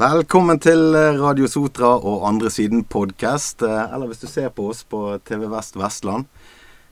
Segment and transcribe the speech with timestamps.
[0.00, 3.60] Velkommen til eh, Radio Sotra og Andre Siden podkast.
[3.66, 6.24] Eller hvis du ser på oss på TV Vest Vestland.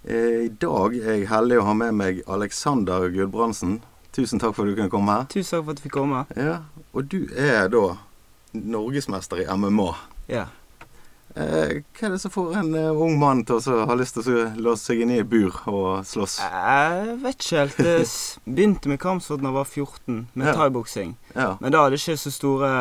[0.04, 3.78] Eh, I dag er jeg heldig å ha med meg Alexander Gudbrandsen.
[4.12, 5.24] Tusen takk for at du kunne komme her.
[5.32, 6.20] Tusen takk for at du fikk komme.
[6.36, 6.58] Ja,
[6.92, 7.84] Og du er da
[8.52, 9.88] norgesmester i MMA.
[10.28, 10.44] Ja.
[11.36, 14.26] Eh, hva er det som får en eh, ung mann til å ha lyst til
[14.32, 16.38] å låse seg inn i et bur og slåss?
[16.42, 17.78] Jeg vet ikke helt.
[17.84, 18.08] Jeg
[18.56, 20.54] begynte med kampsport da jeg var 14, med Ja.
[20.56, 21.14] thaiboksing.
[21.36, 21.50] Ja.
[21.60, 22.72] Men da hadde jeg ikke så store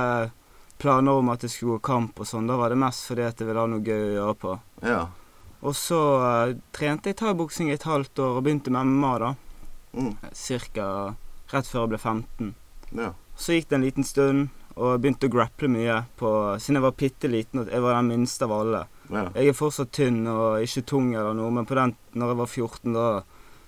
[0.80, 2.48] planer om at jeg skulle gå kamp og sånn.
[2.50, 4.60] Da var det mest fordi at jeg ville ha noe gøy å gjøre på.
[4.88, 5.06] ja.
[5.66, 9.30] Og så uh, trente jeg thaiboksing et halvt år og begynte med MMA, da.
[9.98, 10.12] Mm.
[10.38, 11.16] Cirka
[11.50, 12.52] rett før jeg ble 15.
[13.02, 13.08] ja.
[13.38, 16.30] Så gikk det en liten stund, og begynte å grapple mye på
[16.62, 18.84] Siden jeg var bitte liten, jeg var den minste av alle.
[19.10, 19.26] ja.
[19.36, 22.54] Jeg er fortsatt tynn og ikke tung eller noe, men på den når jeg var
[22.54, 23.08] 14, da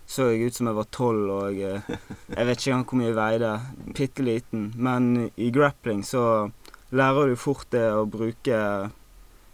[0.10, 1.90] så jeg ut som jeg var 12 og eh,
[2.38, 3.50] Jeg vet ikke engang hvor mye jeg veide.
[3.94, 4.64] Bitte liten.
[4.74, 6.24] Men i grappling så
[6.90, 8.62] lærer du fort det å bruke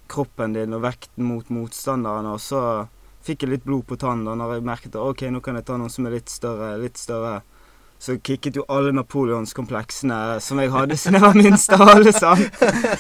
[0.08, 2.62] kroppen din og vekten mot motstanderen, og så
[3.26, 5.66] fikk jeg litt blod på tannen da når jeg merket at OK, nå kan jeg
[5.68, 7.40] ta noen som er litt større, litt større.
[8.00, 12.50] Så kicket jo alle napoleonskompleksene som jeg hadde siden jeg var minst av alle sammen.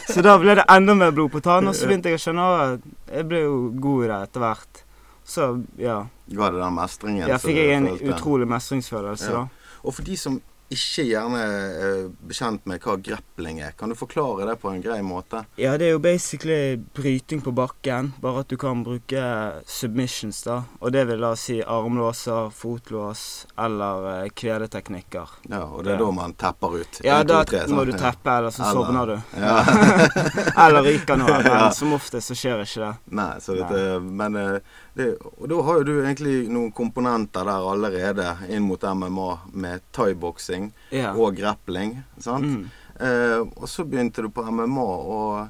[0.08, 2.46] Så da ble det enda mer blod på tann, og så begynte jeg å skjønne
[2.64, 4.82] at jeg ble jo god i det etter hvert.
[5.26, 5.50] Så
[5.82, 6.00] ja.
[6.38, 7.28] Ga det den mestringen?
[7.30, 9.44] Ja, fikk jeg en utrolig mestringsfølelse Ja.
[9.44, 9.72] da.
[9.86, 10.40] Og for de som
[10.76, 11.42] ikke gjerne
[11.80, 15.46] uh, bekjent med hva grappling er, kan du forklare det på en grei måte?
[15.60, 19.24] Ja, det er jo basically bryting på bakken, bare at du kan bruke
[19.66, 20.62] submissions, da.
[20.80, 23.24] Og det vil da si armlåser, fotlås
[23.58, 25.30] eller eh, kvedeteknikker.
[25.50, 26.06] Ja, Og det er Ja.
[26.06, 27.02] da man tepper ut?
[27.04, 29.18] Ja, da må du teppe, eller så Eller- sovner du.
[29.40, 29.66] Ja.
[30.68, 31.38] Eller ryker noe.
[31.44, 31.72] Men Ja.
[31.72, 32.94] som oftest så skjer ikke det.
[33.16, 34.60] Nei, så dette, men eh,
[34.96, 39.82] det, Og da har jo du egentlig noen komponenter der allerede inn mot MMA med
[39.96, 41.14] thaiboksing Ja.
[41.16, 41.98] og grappling.
[42.18, 42.46] sant?
[42.46, 42.66] Mm.
[43.00, 45.50] Eh, og så begynte du på MMA, og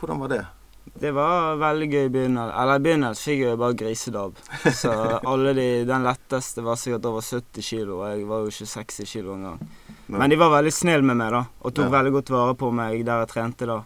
[0.00, 0.42] hvordan var det?
[0.98, 2.54] Det var veldig gøy i begynnelsen.
[2.58, 4.40] Eller i begynnelsen fikk jeg bare grisedabb.
[4.74, 4.90] Så
[5.30, 9.12] alle de, den letteste var sikkert over 70 kilo, og jeg var jo ikke 60
[9.12, 9.60] kilo engang.
[10.12, 11.92] Men de var veldig snille med meg, da, og tok Ja.
[11.98, 13.78] veldig godt vare på meg der jeg trente, da.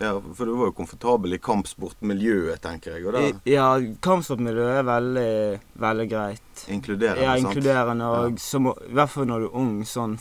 [0.00, 3.06] Ja, For du var jo komfortabel i kampsportmiljøet, tenker jeg.
[3.06, 6.66] Og I- Ja, kampsportmiljøet er veldig, veldig greit.
[6.68, 7.56] inkluderende, Ja, sant?
[7.56, 8.36] inkluderende, og Ja.
[8.38, 10.16] som, i hvert fall når du er ung, sånn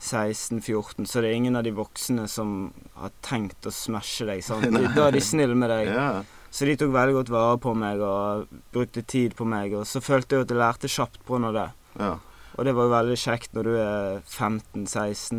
[0.00, 4.42] 15-16-14, så det er ingen av de voksne som har tenkt å smashe deg.
[4.44, 4.70] Sant?
[4.74, 4.86] Nei.
[4.94, 5.88] Da er de snille med deg.
[5.94, 6.22] Ja,
[6.54, 9.72] Så de tok veldig godt vare på meg og brukte tid på meg.
[9.74, 11.70] Og så følte jeg at jeg lærte kjapt på av det.
[11.98, 12.16] ja.
[12.54, 15.38] Og det var jo veldig kjekt når du er 15-16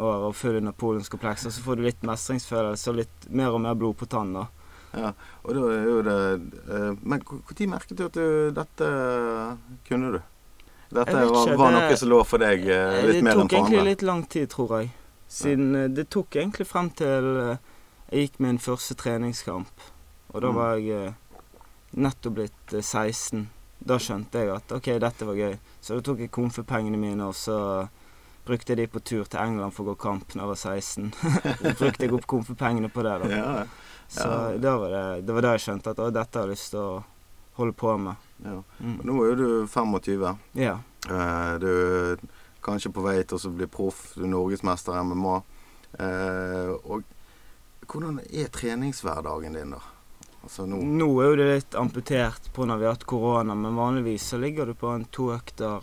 [0.00, 1.52] år og full under napoleonskomplekser.
[1.52, 4.46] Så får du litt mestringsfølelse og litt mer og mer blod på tann, da.
[4.96, 5.10] Ja,
[5.44, 6.14] og da er jo det
[6.72, 8.86] eh, Men når merket du at du, dette
[9.88, 10.20] kunne du?
[10.96, 13.56] Dette ikke, var, var det- noe som lå for deg eh, litt mer enn tok
[13.58, 14.92] egentlig litt lang tid, tror jeg.
[15.28, 15.88] Siden ja.
[15.92, 17.58] Det tok egentlig frem til eh,
[18.12, 19.84] jeg gikk min første treningskamp.
[20.32, 20.54] Og da Mm.
[20.54, 21.12] var jeg eh,
[21.96, 23.48] nettopp blitt eh, 16.
[23.86, 25.56] Da skjønte jeg at OK, dette var gøy.
[25.80, 27.58] Så da tok jeg komfepengene mine, og så
[28.46, 31.12] brukte jeg de på tur til England for å gå kamp da jeg var 16.
[31.14, 33.30] Så brukte jeg opp komfepengene på det, da.
[33.30, 33.52] Ja,
[34.08, 34.56] Så ja.
[34.62, 36.82] da var det, det var da jeg skjønte at å, dette har jeg lyst til
[36.82, 37.04] å
[37.58, 38.26] holde på med.
[38.44, 38.58] ja.
[38.82, 38.98] Mm.
[39.08, 40.26] Nå er du 25.
[40.60, 40.76] Ja.
[41.08, 42.22] Eh, du er
[42.66, 45.36] kanskje på vei til å bli proff, du er norgesmester i MMA.
[46.02, 47.06] Eh, og
[47.86, 49.82] hvordan er treningshverdagen din, da?
[50.46, 52.76] Altså nå Nå er jo det litt amputert pga.
[52.78, 55.82] vi har hatt korona, men vanligvis så ligger du på en to økter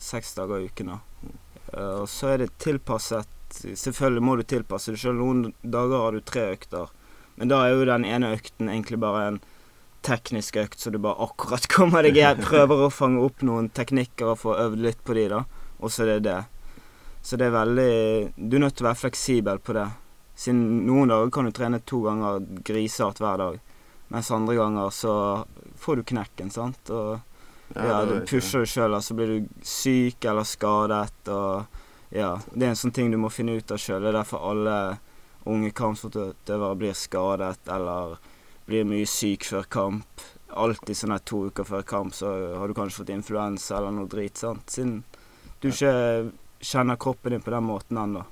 [0.00, 0.86] seks dager i uken.
[0.94, 0.98] da.
[1.74, 5.14] Eh, Og så er det tilpasset Selvfølgelig må du tilpasse deg sjøl.
[5.20, 6.88] Noen dager har du tre økter,
[7.36, 9.36] men da er jo den ene økten egentlig bare en
[10.02, 12.24] teknisk økt, så du bare akkurat kommer deg i.
[12.40, 15.44] Prøver å fange opp noen teknikker og få øvd litt på de, da.
[15.78, 16.40] Og så er det det.
[17.22, 19.86] Så det er veldig Du er nødt til å være fleksibel på det.
[20.34, 23.60] Siden noen dager kan du trene to ganger grisart hver dag.
[24.12, 25.14] Mens andre ganger så
[25.80, 26.90] får du knekken, sant.
[26.90, 27.18] Og
[27.74, 31.32] ja, det du pusher deg sjøl, så blir du syk eller skadet.
[31.32, 34.02] Og ja, det er en sånn ting du må finne ut av sjøl.
[34.04, 34.76] Det er derfor alle
[35.50, 38.16] unge kampsportutøvere blir skadet eller
[38.68, 40.24] blir mye syk før kamp.
[40.54, 42.30] Alltid sånn her to uker før kamp så
[42.60, 44.70] har du kanskje fått influensa eller noe drit, sant.
[44.70, 45.02] Siden
[45.60, 46.30] du ikke
[46.64, 48.24] kjenner kroppen din på den måten ennå.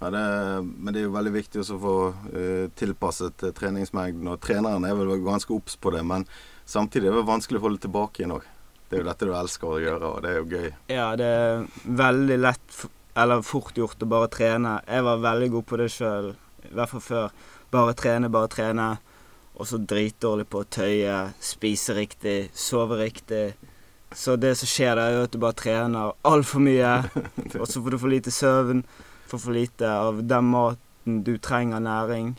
[0.00, 0.24] Ja, det,
[0.64, 4.26] men det er jo veldig viktig å få uh, tilpasset eh, treningsmengden.
[4.32, 6.26] Og treneren er vel ganske obs på det, men
[6.68, 8.50] samtidig er det vanskelig å holde tilbake igjen òg.
[8.88, 10.68] Det er jo dette du elsker å gjøre, og det er jo gøy.
[10.92, 11.64] Ja, det er
[12.02, 12.76] veldig lett,
[13.16, 14.76] eller fort gjort, å bare trene.
[14.84, 16.30] Jeg var veldig god på det sjøl,
[16.68, 17.34] i hvert fall før.
[17.74, 18.88] Bare trene, bare trene.
[19.54, 23.54] Og så dritdårlig på å tøye, spise riktig, sove riktig.
[24.14, 26.92] Så det som skjer, det er jo at du bare trener altfor mye.
[27.60, 28.84] Og så får du for lite søvn,
[29.34, 32.34] får for lite av den maten du trenger næring,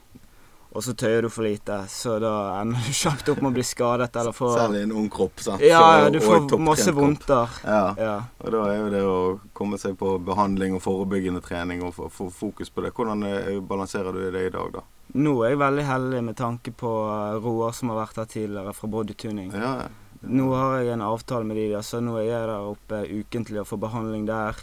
[0.76, 3.64] og så tøyer du for lite, så da ender du kjapt opp med å bli
[3.64, 5.64] skadet eller få Særlig en ung kropp, sant.
[5.64, 7.54] Ja, du får masse vondter.
[7.64, 7.86] Ja.
[7.96, 8.16] Ja.
[8.44, 9.20] Og da er jo det å
[9.56, 12.92] komme seg på behandling og forebyggende trening og få fokus på det.
[12.98, 14.84] Hvordan eh, balanserer du det i dag, da?
[15.16, 18.76] Nå er jeg veldig heldig med tanke på eh, Roar som har vært her tidligere,
[18.76, 19.54] fra Bodytuning.
[19.56, 19.78] Ja,
[20.26, 23.68] Nå har jeg en avtale med de, så nå er jeg der oppe ukentlig og
[23.70, 24.58] får behandling der.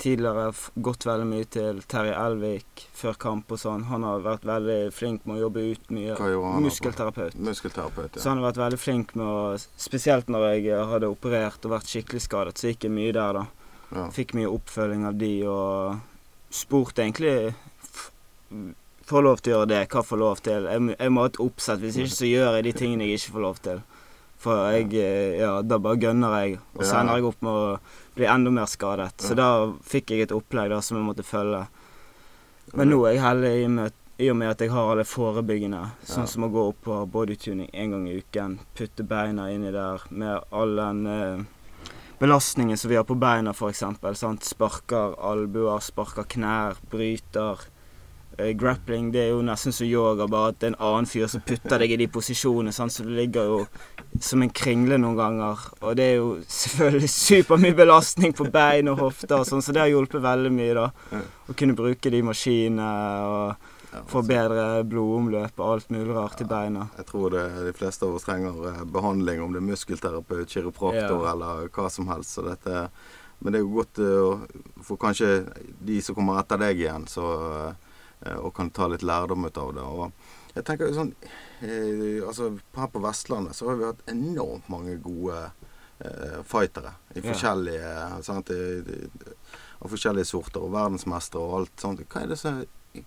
[0.00, 0.46] Tidligere
[0.80, 3.82] gått veldig mye til Terje Elvik før kamp og sånn.
[3.90, 6.14] Han har vært veldig flink med å jobbe ut mye.
[6.14, 6.16] Da?
[6.64, 7.36] Muskelterapeut.
[8.16, 8.22] ja.
[8.22, 9.42] Så han har vært veldig flink med å
[9.76, 13.40] Spesielt når jeg eh, hadde operert og vært skikkelig skadet, så gikk jeg mye der,
[13.42, 13.44] da.
[13.92, 14.06] ja.
[14.16, 16.00] Fikk mye oppfølging av de og
[16.50, 17.52] spurte egentlig
[19.10, 20.66] Får lov til å gjøre det, hva får lov til?
[20.70, 23.32] Jeg, jeg må ha et oppsett, hvis ikke så gjør jeg de tingene jeg ikke
[23.36, 23.80] får lov til.
[24.40, 27.64] For jeg eh, Ja, da bare gønner jeg, og så ender jeg opp med å
[28.20, 29.20] bli enda mer skadet.
[29.24, 29.48] Så da
[29.86, 31.64] fikk jeg et opplegg da som jeg måtte følge.
[32.76, 35.80] Men nå er jeg heldig i, med, i og med at jeg har alle forebyggende,
[36.06, 40.04] sånn som å gå opp på bodytuning en gang i uken, putte beina inni der
[40.10, 41.42] med all den eh,
[42.20, 43.82] belastningen som vi har på beina, f.eks.
[44.46, 47.64] Sparker albuer, sparker knær, bryter.
[48.40, 51.26] Eh, grappling det er jo nesten som yoga, bare at det er en annen fyr
[51.30, 52.72] som putter deg i de posisjonene.
[52.74, 52.94] Sant?
[52.94, 53.58] Så du ligger jo
[54.20, 55.66] som en kringle noen ganger.
[55.82, 59.84] Og det er jo selvfølgelig supermye belastning på bein og hofter, og sånn, så det
[59.84, 60.72] har hjulpet veldig mye.
[60.78, 60.88] da.
[61.50, 62.88] Å kunne bruke de maskinene
[63.26, 63.76] og
[64.06, 66.84] få bedre blodomløp og alt mulig rart i beina.
[67.00, 71.24] Jeg tror det, de fleste av oss trenger eh, behandling, om det er muskelterapeut, kiropraktor
[71.26, 71.32] Ja.
[71.32, 72.36] eller hva som helst.
[72.36, 72.84] Så dette,
[73.42, 75.32] men det er jo godt eh, for kanskje
[75.82, 77.26] de som kommer etter deg igjen, så,
[78.36, 79.82] og kan ta litt lærdom ut av det.
[79.86, 81.12] Og jeg tenker sånn
[81.62, 85.38] eh, altså Her på Vestlandet så har vi hatt enormt mange gode
[86.00, 87.30] eh, fightere i Ja.
[87.30, 87.94] forskjellige
[88.26, 89.34] sant, i, i,
[89.80, 92.02] av forskjellige sorter, og verdensmestere og alt sånt.
[92.10, 92.54] Hva er det, så,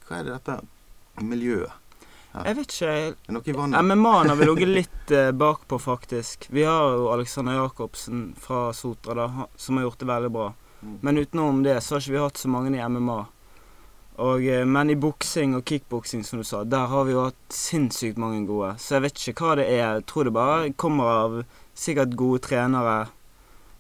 [0.08, 0.60] hva er det dette
[1.22, 1.80] miljøet?
[2.34, 3.54] Jeg vet ikke.
[3.54, 6.48] MMA-en har vi ligget litt eh, bakpå, faktisk.
[6.50, 10.48] Vi har jo Alexander Jacobsen fra Sotra da, som har gjort det veldig bra.
[10.82, 10.96] Mm.
[11.06, 13.20] Men utenom det så har ikke vi hatt så mange i MMA.
[14.22, 17.54] Og, eh, men i boksing og kickboksing, som du sa, der har vi jo hatt
[17.54, 18.76] sinnssykt mange gode.
[18.78, 19.82] Så jeg vet ikke hva det er.
[19.82, 21.38] Jeg tror det bare kommer av
[21.74, 22.98] sikkert gode trenere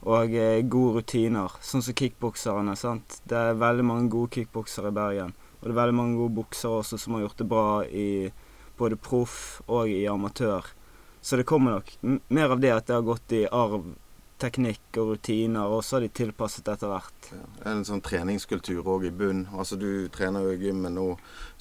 [0.02, 1.54] og eh, gode rutiner.
[1.62, 2.76] Sånn som kickbokserne.
[2.76, 3.22] sant?
[3.30, 5.36] Det er veldig mange gode kickboksere i Bergen.
[5.62, 8.08] Og det er veldig mange gode boksere også som har gjort det bra i
[8.78, 10.66] både proff og i amatør.
[11.22, 11.94] Så det kommer nok
[12.28, 13.94] mer av det at det har gått i arv,
[14.44, 17.30] teknikk og rutiner, og så har de tilpasset etter hvert.
[17.32, 17.72] Ja.
[17.72, 19.46] En sånn treningskultur òg i bunn?
[19.56, 21.08] Altså Du trener jo i gymmen nå.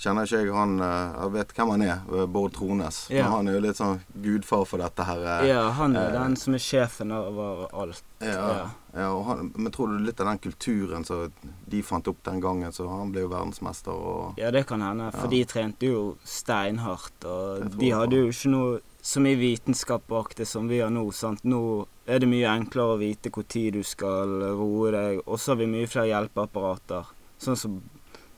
[0.02, 3.04] Kjenner ikke jeg han eh, Jeg vet hvem han er, eh, Bård Trones.
[3.14, 3.28] Ja.
[3.32, 5.22] Han er jo litt sånn gudfar for dette her.
[5.38, 8.02] eh, Ja, han er eh, den som er sjefen over alt.
[8.22, 9.08] Ja, Ja.
[9.24, 11.32] han, men tror du litt av den kulturen som
[11.66, 15.08] de fant opp den gangen, så han ble jo verdensmester og Ja, det kan hende,
[15.16, 20.36] for de trente jo steinhardt, og de hadde jo ikke noe så mye vitenskap bak
[20.38, 21.02] det som vi har nå.
[21.10, 21.42] sant?
[21.42, 25.58] Nå er det mye enklere å vite når du skal roe deg, og så har
[25.62, 27.10] vi mye flere hjelpeapparater.
[27.42, 27.80] Sånn som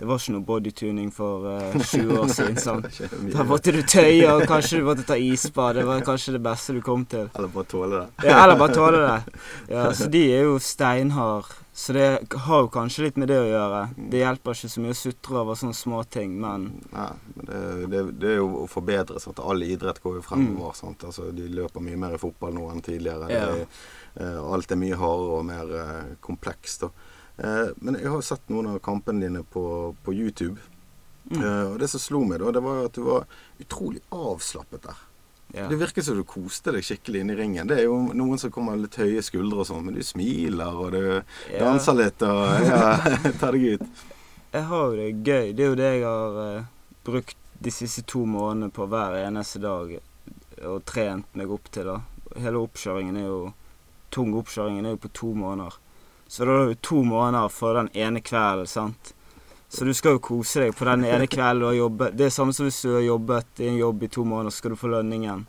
[0.04, 2.58] Det var ikke noe bodytuning for uh, 20 år siden.
[2.60, 3.00] sant?
[3.32, 5.78] Da måtte du tøye, og kanskje du måtte ta isbad.
[5.78, 7.30] Det var kanskje det beste du kom til.
[7.32, 8.28] Eller bare tåle det.
[8.28, 9.38] Ja, eller bare tåle det.
[9.72, 11.48] Ja, så de er jo steinhard.
[11.72, 12.04] Så det
[12.44, 13.80] har jo kanskje litt med det å gjøre.
[14.12, 17.62] Det hjelper ikke så mye å sutre over sånne småting, men Nei, men det,
[17.94, 19.24] det, det er jo å forbedre.
[19.24, 19.40] Sant?
[19.40, 20.76] All idrett går jo fremover.
[20.76, 21.08] Sant?
[21.08, 23.32] Altså, de løper mye mer i fotball nå enn tidligere.
[23.32, 23.34] Mm.
[23.34, 23.48] Ja.
[23.48, 26.84] Det er, eh, alt er mye hardere og mer uh, komplekst.
[26.84, 26.92] Da.
[27.36, 30.60] Eh, men jeg har jo sett noen av kampene dine på, på YouTube.
[31.30, 31.40] Mm.
[31.40, 33.26] Eh, og det som slo meg, da, det var at du var
[33.62, 35.02] utrolig avslappet der.
[35.54, 35.68] Yeah.
[35.70, 37.68] Det virker som du koste deg skikkelig inn i ringen.
[37.70, 40.80] Det er jo noen som kommer med litt høye skuldre og sånn, men du smiler
[40.80, 41.60] og du yeah.
[41.60, 42.96] danser litt og ja,
[43.40, 44.04] tar deg ut.
[44.54, 45.52] Jeg har jo det gøy.
[45.54, 46.66] Det er jo det jeg har eh,
[47.06, 49.94] brukt de siste to månedene på hver eneste dag
[50.64, 51.88] og trent meg opp til.
[51.90, 52.00] da.
[52.42, 53.44] Hele oppkjøringen er jo
[54.14, 55.74] Tung oppkjøringen er jo på to måneder.
[56.26, 59.14] Så da er det to måneder for den ene kvelden, sant.
[59.68, 62.16] Så du skal jo kose deg på den ene kvelden du har jobbet.
[62.16, 64.62] Det er samme som hvis du har jobbet i en jobb i to måneder, så
[64.62, 65.46] skal du få lønningen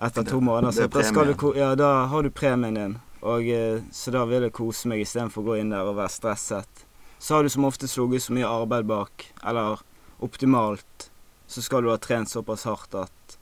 [0.00, 0.72] etter to måneder.
[0.72, 2.98] Så da, du, ja, da har du premien din.
[3.20, 6.12] Og, eh, så da vil jeg kose meg istedenfor å gå inn der og være
[6.12, 6.84] stresset.
[7.20, 9.82] Så har du som oftest ligget så mye arbeid bak, eller
[10.24, 11.10] optimalt,
[11.46, 13.36] så skal du ha trent såpass hardt at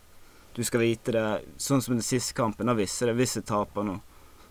[0.57, 1.27] du skal vite det.
[1.63, 3.21] Sånn som den siste kampen, da visste jeg det.
[3.21, 3.99] Hvis jeg taper nå,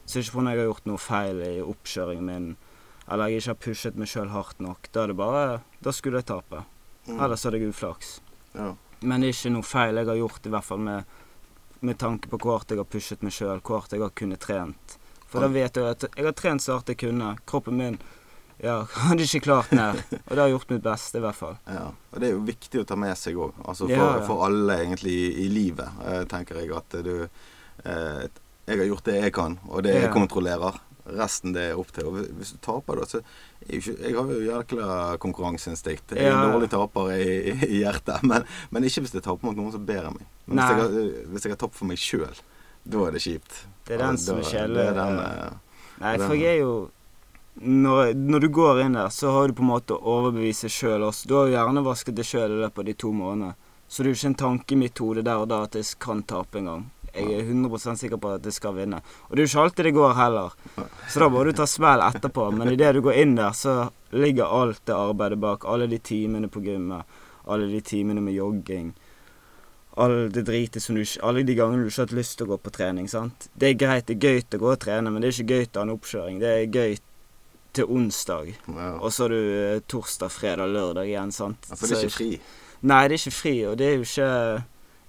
[0.08, 2.50] så ikke ikke fordi jeg har gjort noe feil i oppkjøringen min,
[3.12, 4.88] eller jeg ikke har pushet meg sjøl hardt nok.
[4.96, 5.46] Da er det bare
[5.84, 6.64] Da skulle jeg tape.
[7.08, 7.20] Mm.
[7.24, 8.14] Ellers hadde jeg uflaks.
[8.56, 8.74] Ja.
[9.02, 11.18] Men det er ikke noe feil jeg har gjort, i hvert fall med,
[11.86, 14.42] med tanke på hvor hardt jeg har pushet meg sjøl, hvor hardt jeg har kunnet
[14.44, 14.98] trent.
[15.28, 17.36] For da vet jeg at jeg har trent så hardt jeg kunne.
[17.46, 18.00] Kroppen min
[18.64, 20.00] Ja, hadde ikke klart mer.
[20.26, 21.60] Og det har gjort mitt beste, i hvert fall.
[21.68, 23.54] Ja, og Det er jo viktig å ta med seg òg.
[23.68, 24.24] Altså for, Ja, ja.
[24.26, 27.14] for alle egentlig i, i livet, eh, tenker jeg at du
[27.86, 28.24] eh,
[28.68, 30.80] Jeg har gjort det jeg kan, og det jeg kontrollerer.
[31.08, 32.04] Resten det er opp til.
[32.10, 33.22] Og hvis du taper, da, så
[33.70, 36.12] Jeg har jo jækla konkurranseinstinkt.
[36.18, 38.24] Jeg er en dårlig taper i, i hjertet.
[38.28, 40.26] Men, men ikke hvis jeg taper mot noen som ber meg.
[40.46, 42.42] Men hvis jeg, har, hvis jeg har tapt for meg sjøl,
[42.84, 43.62] da er det kjipt.
[43.88, 44.76] Det er den som da- er kjedelig.
[44.76, 46.76] Det er den, eh, Nei, for jeg er jo
[47.58, 51.08] når, når du går inn der, så har du på en måte overbevist deg sjøl
[51.08, 51.26] også.
[51.26, 53.56] Du har jo hjernevasket deg sjøl i løpet av de to månedene.
[53.88, 55.88] Så det er jo ikke en tanke i mitt hode der og da at jeg
[56.04, 56.84] kan tape en gang.
[57.18, 59.02] Jeg er 100 sikker på at jeg skal vinne.
[59.28, 60.56] Og det er jo ikke alltid det går heller.
[61.10, 62.52] Så da må du ta smell etterpå.
[62.54, 65.66] Men idet du går inn der, så ligger alt det arbeidet bak.
[65.66, 67.20] Alle de timene på gymmet.
[67.48, 68.94] Alle de timene med jogging.
[69.98, 72.54] All det dritet som du Alle de gangene du ikke har hatt lyst til å
[72.54, 73.08] gå på trening.
[73.10, 73.50] sant?
[73.58, 75.70] Det er greit, det er gøy å gå og trene, men det er ikke gøy
[75.74, 76.40] ha en oppkjøring.
[76.44, 76.98] Det er gøy
[77.74, 78.54] til onsdag.
[78.68, 78.92] ja.
[79.02, 81.66] Og så har du eh, torsdag, fredag, lørdag igjen, sant.
[81.70, 82.32] Ja, For det er ikke fri.
[82.82, 84.30] Nei, det er ikke fri, og det er jo ikke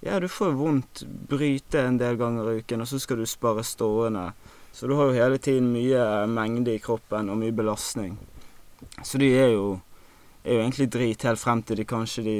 [0.01, 3.63] Ja, du får vondt, bryte en del ganger i uken, og så skal du spare
[3.67, 4.31] stående.
[4.71, 8.17] Så du har jo hele tiden mye mengde i kroppen og mye belastning.
[9.03, 9.79] Så de er jo,
[10.43, 12.35] er jo egentlig drit helt frem til de kanskje de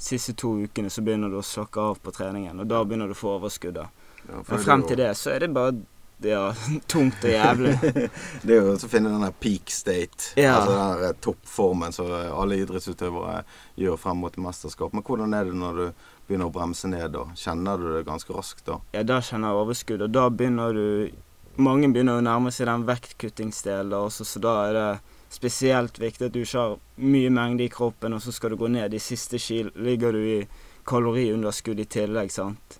[0.00, 3.16] siste to ukene så begynner du å slakke av på treningen, og da begynner du
[3.16, 3.80] å få overskudd.
[3.82, 3.88] Ja,
[4.46, 5.74] Men frem til det så er det bare
[6.22, 6.54] ja,
[6.92, 7.74] tungt og jævlig.
[8.44, 10.32] Det er jo å finne den der peak state.
[10.36, 10.58] Ja.
[10.58, 13.42] Altså den der eh, toppformen som eh, alle idrettsutøvere
[13.80, 14.92] gjør frem mot mesterskap.
[14.96, 17.26] Men hvordan er det når du begynner å bremse ned da?
[17.36, 18.78] Kjenner du det ganske raskt da?
[18.94, 20.86] Ja, da kjenner jeg overskudd, og da begynner du
[21.60, 24.84] Mange begynner å nærme seg den vektkuttingsdelen, også, så da er det
[25.34, 28.70] spesielt viktig at du ikke har mye mengde i kroppen, og så skal du gå
[28.70, 28.86] ned.
[28.94, 30.38] De siste kil ligger du i
[30.88, 32.78] kaloriunderskudd i tillegg, sant.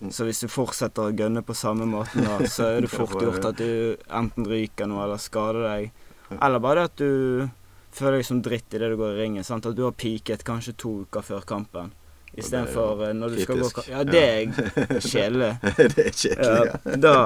[0.00, 0.10] Mm.
[0.12, 3.46] Så hvis du fortsetter å gønne på samme måten, da, så er det fort gjort
[3.48, 6.02] at du enten ryker noe eller skader deg.
[6.36, 7.48] Eller bare det at du
[7.96, 9.46] føler deg som dritt idet du går i ringen.
[9.46, 9.68] Sant?
[9.68, 11.94] At du har peaket kanskje to uker før kampen.
[12.36, 13.86] Istedenfor eh, når du skal gå.
[13.88, 15.54] Ja, det er kjedelig.
[15.96, 16.68] det er kjedelig.
[16.84, 17.16] Ja, da,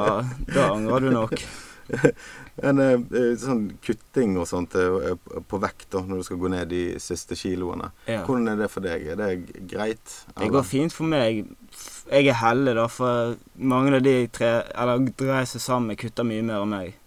[0.54, 1.42] da angrer du nok.
[2.62, 5.14] Men eh, eh, sånn kutting og sånt eh,
[5.48, 7.90] på vekt da, når du skal gå ned de siste kiloene.
[8.10, 8.22] Ja.
[8.26, 9.06] Hvordan er det for deg?
[9.14, 9.70] Er det greit?
[9.72, 10.16] greit?
[10.36, 11.44] Det går fint for meg.
[12.10, 16.44] Jeg er heldig, da, for mange av de tre, eller dreier seg sammen kutter mye
[16.46, 16.99] mer enn meg.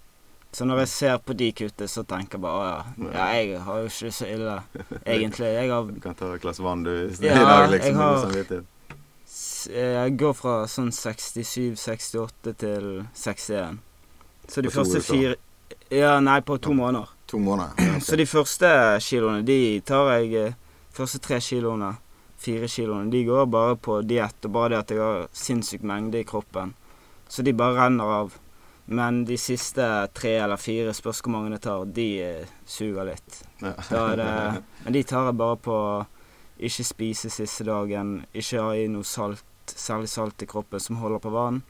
[0.53, 3.79] Så når jeg ser på de kutte, så tenker jeg bare ja, ja, jeg har
[3.81, 4.57] jo ikke det så ille,
[5.05, 5.47] egentlig.
[5.49, 7.87] Jeg har Du kan ta et glass vann du i Ja, dag, liksom.
[7.89, 8.65] jeg har- samvittighet.
[9.73, 13.79] Jeg går fra sånn 67-68 til 61.
[14.47, 15.35] Så de På første fire
[15.89, 17.07] Ja, nei, på to måneder.
[17.27, 17.71] To måneder.
[17.79, 17.99] Ja, okay.
[18.01, 18.69] Så de første
[19.01, 20.53] kiloene, de tar jeg eh,
[20.93, 21.95] Første tre kiloene,
[22.37, 26.19] fire kiloene, de går bare på diett, og bare det at jeg har sinnssyk mengde
[26.19, 26.75] i kroppen.
[27.27, 28.35] Så de bare renner av.
[28.85, 33.39] Men de siste tre eller fire, spørs hvor mange jeg tar, de eh, suger litt.
[33.61, 34.27] Det
[34.83, 35.77] Men de tar jeg bare på
[36.63, 41.23] ikke spise siste dagen, ikke ha i noe salt, særlig salt i kroppen som holder
[41.23, 41.63] på vann.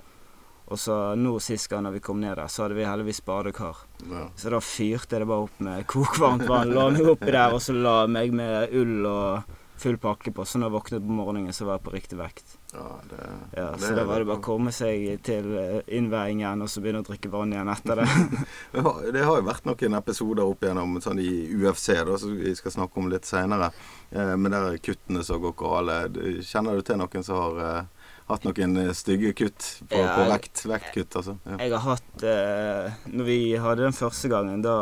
[0.74, 3.84] Og så nå sist gang da vi kom ned der, så hadde vi heldigvis badekar.
[4.10, 4.28] Ja.
[4.40, 6.74] Så da fyrte jeg det bare opp med kokvarmt vann.
[6.74, 10.46] La meg oppi der, og så la meg med ull og full pakke på.
[10.48, 12.56] Så når jeg våknet på morgenen, så var jeg på riktig vekt.
[12.74, 13.20] Ja, det,
[13.58, 15.52] Ja, det så da var det bare å komme seg til
[15.88, 18.08] innveiingen igjen, og så begynne å drikke vann igjen etter det.
[18.74, 22.72] Det har- jo vært noen episoder opp igjennom sånn i UFC, da, som vi skal
[22.80, 23.72] snakke om litt seinere.
[24.12, 26.00] Eh, med der kuttene som går gale.
[26.46, 30.28] Kjenner du til noen som har eh, hatt noen eh, stygge kutt på, Ja, på
[30.32, 31.18] vekt, vektkutt?
[31.22, 31.38] Altså.
[31.50, 31.58] Ja.
[31.64, 34.76] Jeg har hatt eh, Når vi hadde den første gangen, da,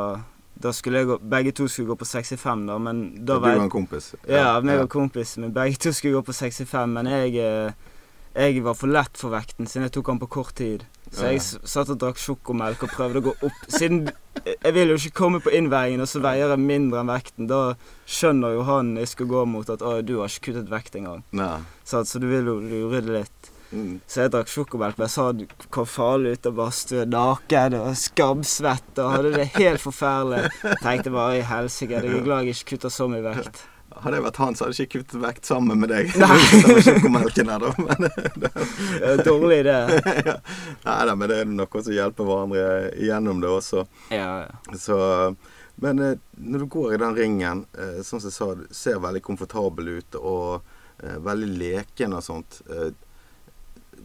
[0.61, 3.57] da skulle jeg gå Begge to skulle gå på 65, da, men da du var
[3.59, 4.11] og en kompis?
[4.29, 5.53] Ja, meg og kompisen min.
[5.55, 7.73] Begge to skulle gå på 65, men jeg, eh,
[8.35, 10.85] jeg var for lett for vekten siden jeg tok han på kort tid.
[11.11, 11.31] Så Ja, ja.
[11.35, 13.63] jeg satt og drakk sjokomelk og prøvde å gå opp.
[13.67, 14.05] Siden
[14.47, 17.49] jeg vil jo ikke komme på innveiingen, og så veier jeg mindre enn vekten.
[17.51, 17.73] Da
[18.07, 21.23] skjønner jo han jeg skulle gå mot at 'Å, du har ikke kuttet vekt engang'.
[21.83, 23.50] Så, så du vil jo lure det litt.
[23.71, 23.99] Mm.
[24.07, 25.29] Så jeg drakk sjokomelk, men så
[25.71, 30.49] kom farlig ut av badstua naken og skamsvett og hadde det helt forferdelig.
[30.83, 33.63] Tenkte bare i helsike, jeg er glad jeg ikke kutter så mye vekt.
[33.91, 36.13] Hadde jeg vært han, så hadde jeg ikke kuttet vekt sammen med deg.
[36.19, 36.37] Nei.
[36.67, 37.71] Det sjokomelken her, da.
[37.77, 38.07] Men,
[38.41, 39.77] Det er Dårlig idé.
[40.29, 40.37] ja.
[40.85, 42.63] Nei da, men det er noe som hjelper hjelpe hverandre
[42.95, 43.85] igjennom det også.
[44.15, 44.77] Ja, ja.
[44.79, 44.97] Så,
[45.83, 47.65] men eh, når du går i den ringen,
[48.01, 50.73] sånn som jeg sa, du ser veldig komfortabel ut og
[51.03, 52.61] eh, veldig leken og sånt.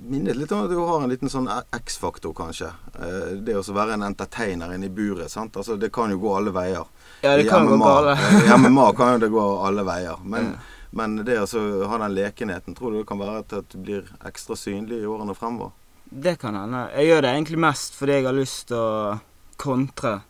[0.07, 2.69] Minnet litt om at du har en liten sånn X-faktor, kanskje.
[2.99, 5.31] Eh, det å være en entertainer inne i buret.
[5.31, 5.57] sant?
[5.57, 6.85] Altså, Det kan jo gå alle veier.
[7.23, 10.19] Ja, det kan gå MMA gå eh, I MMA kan jo det gå alle veier.
[10.25, 10.59] Men, Ja.
[10.93, 14.05] men det å ha den lekenheten, tror du det kan være til at du blir
[14.25, 15.73] ekstra synlig i årene fremover?
[16.11, 16.91] Det kan hende.
[16.95, 19.21] Jeg gjør det egentlig mest fordi jeg har lyst til å
[19.59, 20.21] kontre.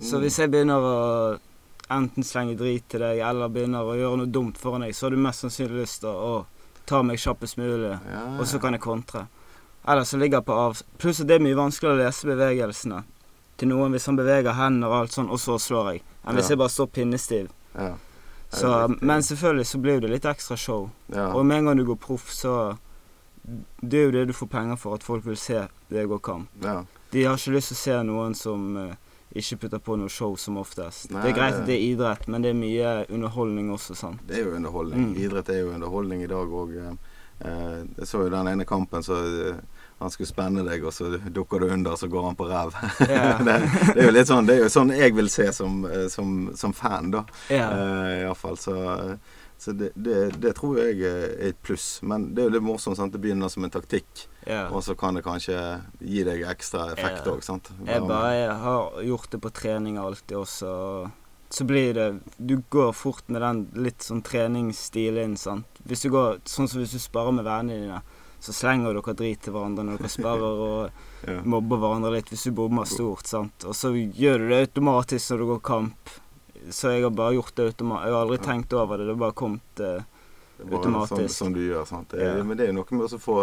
[0.00, 0.22] Så Mm.
[0.22, 1.38] hvis jeg begynner å
[1.90, 5.10] enten slenge drit til deg eller begynner å gjøre noe dumt foran deg, så har
[5.10, 6.44] du mest sannsynlig lyst til å
[6.86, 9.26] ta meg kjappest mulig, Ja, og så kan jeg kontre.
[9.86, 10.80] Eller så ligger jeg på av...
[10.98, 13.04] Pluss at det er mye vanskeligere å lese bevegelsene
[13.56, 16.48] til noen hvis han beveger hendene og alt sånn, og så slår jeg, enn hvis
[16.50, 16.54] Ja.
[16.54, 17.48] jeg bare står pinnestiv.
[17.78, 17.94] ja.
[18.56, 18.68] Så,
[19.02, 20.90] men selvfølgelig så blir det litt ekstra show.
[21.12, 21.32] ja.
[21.34, 22.78] Og med en gang du går proff, så
[23.82, 26.48] Det er jo det du får penger for, at folk vil se deg gå kamp.
[26.62, 26.84] ja.
[27.12, 28.94] De har ikke lyst til å se noen som eh,
[29.42, 31.10] ikke putter på noe show som oftest.
[31.10, 34.24] Nei, det er greit at det er idrett, men det er mye underholdning også, sant.
[34.28, 35.12] Det er jo underholdning.
[35.12, 35.20] Mm.
[35.26, 36.76] Idrett er jo underholdning i dag òg.
[37.44, 39.58] Eh, jeg så jo den ene kampen så eh,
[39.98, 42.76] han skulle spenne deg, og så dukker du under, og så går han på ræv.
[43.00, 43.44] Yeah.
[43.46, 43.56] det,
[43.94, 46.36] det er jo litt sånn Det er jo sånn jeg vil se som, eh, som,
[46.56, 47.24] som fan, da.
[47.48, 47.72] Yeah.
[47.72, 48.58] Eh, Iallfall.
[48.60, 48.76] Så,
[49.56, 52.02] så det, det, det tror jeg er et pluss.
[52.04, 53.00] Men det er jo litt morsomt.
[53.00, 53.16] sant?
[53.16, 54.68] Det begynner som en taktikk, ja.
[54.70, 55.58] og så kan det kanskje
[56.00, 57.32] gi deg ekstra effekt Ja.
[57.32, 57.70] òg, sant.
[57.86, 61.10] Jeg bare jeg har gjort det på trening alltid også.
[61.50, 65.66] Så blir det Du går fort med den litt sånn treningsstilen, sant.
[65.86, 68.00] Hvis du går Sånn som hvis du sparer med vennene dine,
[68.42, 70.90] så slenger dere drit til hverandre når dere sparer og
[71.28, 71.40] ja.
[71.44, 73.64] mobber hverandre litt hvis du bommer stort, sant.
[73.66, 76.10] Og så gjør du det automatisk når du går kamp.
[76.70, 78.06] Så jeg har bare gjort det automatisk.
[78.06, 79.06] Jeg har aldri tenkt over det.
[79.06, 80.02] Det har bare kommet eh,
[80.60, 81.30] bare automatisk.
[81.30, 81.86] Sånn, sånn du gjør.
[81.86, 82.10] sant?
[82.10, 82.42] Det, Ja.
[82.42, 83.38] Men det er jo noe med å få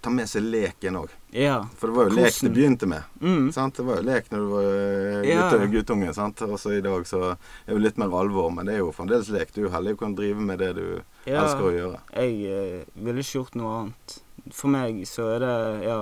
[0.00, 1.10] ta med seg leken òg.
[1.36, 1.58] Ja.
[1.78, 3.02] For det var jo lek det begynte med.
[3.20, 3.50] Mm.
[3.52, 3.76] Sant?
[3.76, 5.50] Det var jo lek når du var eh, Ja.
[5.50, 6.14] gutt, guttunge.
[6.14, 6.40] sant?
[6.42, 9.28] Og så i dag så er det litt mer alvor, men det er jo fremdeles
[9.34, 9.52] lek.
[9.54, 10.86] Du er heldig og kan drive med det du
[11.26, 11.42] ja.
[11.42, 12.00] elsker å gjøre.
[12.16, 14.16] Jeg eh, ville ikke gjort noe annet.
[14.56, 15.58] For meg så er det
[15.88, 16.00] Ja.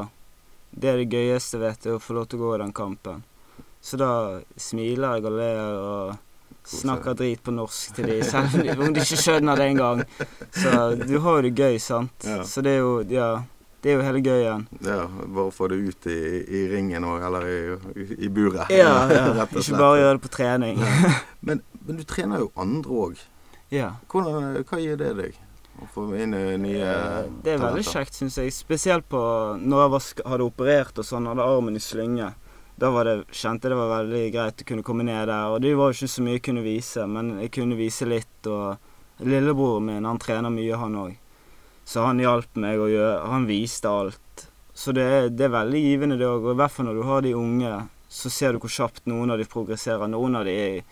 [0.71, 2.73] Det er det gøyeste jeg vet, er å få lov til å gå i den
[2.77, 3.23] kampen.
[3.81, 6.17] Så da smiler jeg og ler og
[6.69, 10.03] snakker drit på norsk til de, selv om de ikke skjønner det engang.
[10.53, 12.27] Så du har jo det gøy, sant.
[12.29, 12.43] Ja.
[12.45, 13.31] Så det er jo Ja.
[13.83, 14.65] Det er jo hele gøyen.
[14.83, 18.73] Ja, Bare få det ut i, i ringen òg, eller i, i, buret.
[18.75, 19.27] Ja, ja.
[19.61, 20.81] Ikke bare gjøre det på trening.
[21.47, 23.21] Men, men du trener jo andre òg.
[23.71, 23.93] Ja.
[24.11, 25.37] Hva gir det deg?
[25.79, 28.51] Å få inn eh, nye Eh, Det er veldig kjekt, syns jeg.
[28.53, 29.21] Spesielt på
[29.63, 32.33] når jeg var, hadde operert og sånn, hadde armen i slynge.
[32.79, 35.55] Da var det, kjente jeg det var veldig greit å kunne komme ned der.
[35.55, 38.51] Og det var jo ikke så mye jeg kunne vise, men jeg kunne vise litt.
[38.51, 41.17] Og lillebroren min, han trener mye, han òg.
[41.89, 44.43] Så han hjalp meg å gjøre Han viste alt.
[44.77, 46.45] Så det er, det er veldig givende, det òg.
[46.45, 47.71] Og i hvert fall når du har de unge,
[48.13, 50.07] så ser du hvor kjapt noen av de progresserer.
[50.13, 50.83] Noen av de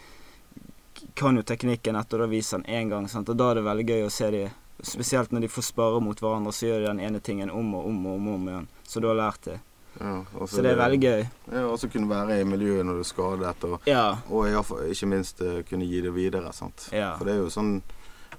[1.15, 3.29] kan jo teknikken etter å viser den én gang, sant?
[3.29, 4.47] og da er det veldig gøy å se de
[4.85, 7.87] Spesielt når de får spare mot hverandre, så gjør de den ene tingen om og
[7.89, 8.67] om og om, og om igjen.
[8.85, 9.55] Så du har lært det.
[9.97, 11.23] Ja, Så det er veldig gøy.
[11.55, 14.19] Ja, og så kunne være i miljøet når du er skadet, og, Ja.
[14.29, 16.53] og i fall ikke minst eh, kunne gi det videre.
[16.53, 16.91] sant?
[16.93, 17.15] Ja.
[17.17, 17.81] For det er jo sånn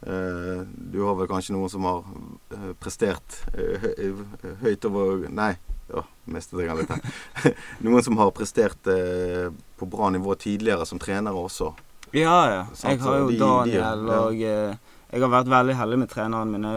[0.02, 2.04] Du har vel kanskje noen som har
[2.54, 3.88] eh, prestert eh,
[4.62, 5.56] høyt over Nei,
[5.90, 7.16] ja, mistet jeg litt her.
[7.86, 9.48] noen som har prestert eh,
[9.80, 11.72] på bra nivå tidligere som trenere også.
[12.16, 12.62] Ja, ja.
[12.84, 16.70] Jeg har jo Daniel, og eh, jeg har vært veldig heldig med treneren min.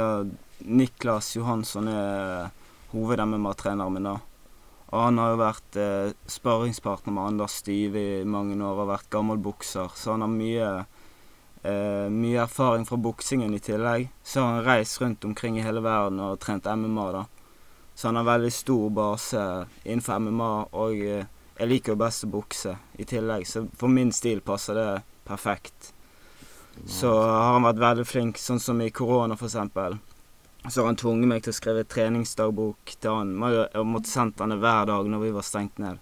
[0.61, 2.51] Niklas Johansson er
[2.93, 4.19] hoved-MMA-treneren min, da.
[4.91, 9.11] Og han har jo vært eh, sparringspartner med Anders Styve i mange år og vært
[9.13, 10.71] gammel bukser, så han har mye
[11.63, 14.09] eh, mye erfaring fra boksingen i tillegg.
[14.23, 17.25] Så har han reist rundt omkring i hele verden og trent MMA, da.
[17.95, 19.45] Så han har veldig stor base
[19.85, 21.25] innenfor MMA, og uh,
[21.61, 24.87] jeg liker jo best å bokse i tillegg, så for min stil passer det
[25.29, 25.91] perfekt.
[26.89, 29.99] Så har han vært veldig flink, sånn som i korona, for eksempel.
[30.69, 33.35] Så har han tvunget meg til å skrive treningsdagbok til han.
[33.75, 36.01] Jeg måtte sendt han det hver dag når vi var stengt ned.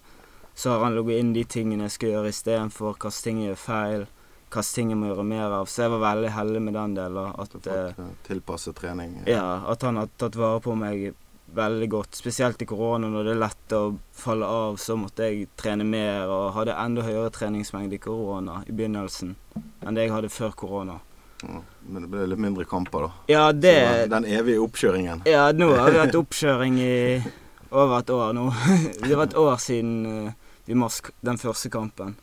[0.55, 3.61] Så har han logget inn de tingene jeg skal gjøre istedenfor, hvilke ting jeg gjør
[3.65, 4.07] feil,
[4.49, 5.69] hvilke ting jeg må gjøre mer av.
[5.69, 7.33] Så jeg var veldig heldig med den delen.
[7.39, 9.23] At, eh, eh, tilpasset trening.
[9.27, 11.13] ja, at han har tatt vare på meg
[11.55, 12.15] veldig godt.
[12.15, 16.27] Spesielt i korona, når det er lett å falle av, så måtte jeg trene mer
[16.29, 20.99] og hadde enda høyere treningsmengde i korona i begynnelsen enn det jeg hadde før korona.
[21.41, 23.11] Ja, men det ble litt mindre kamper, da.
[23.31, 25.21] Ja, det Så den evige oppkjøringen.
[25.25, 27.21] Ja, nå har vi hatt oppkjøring i
[27.71, 28.49] over et år nå.
[29.07, 30.33] Det var et år siden eh,
[30.65, 32.15] vi mask den første kampen.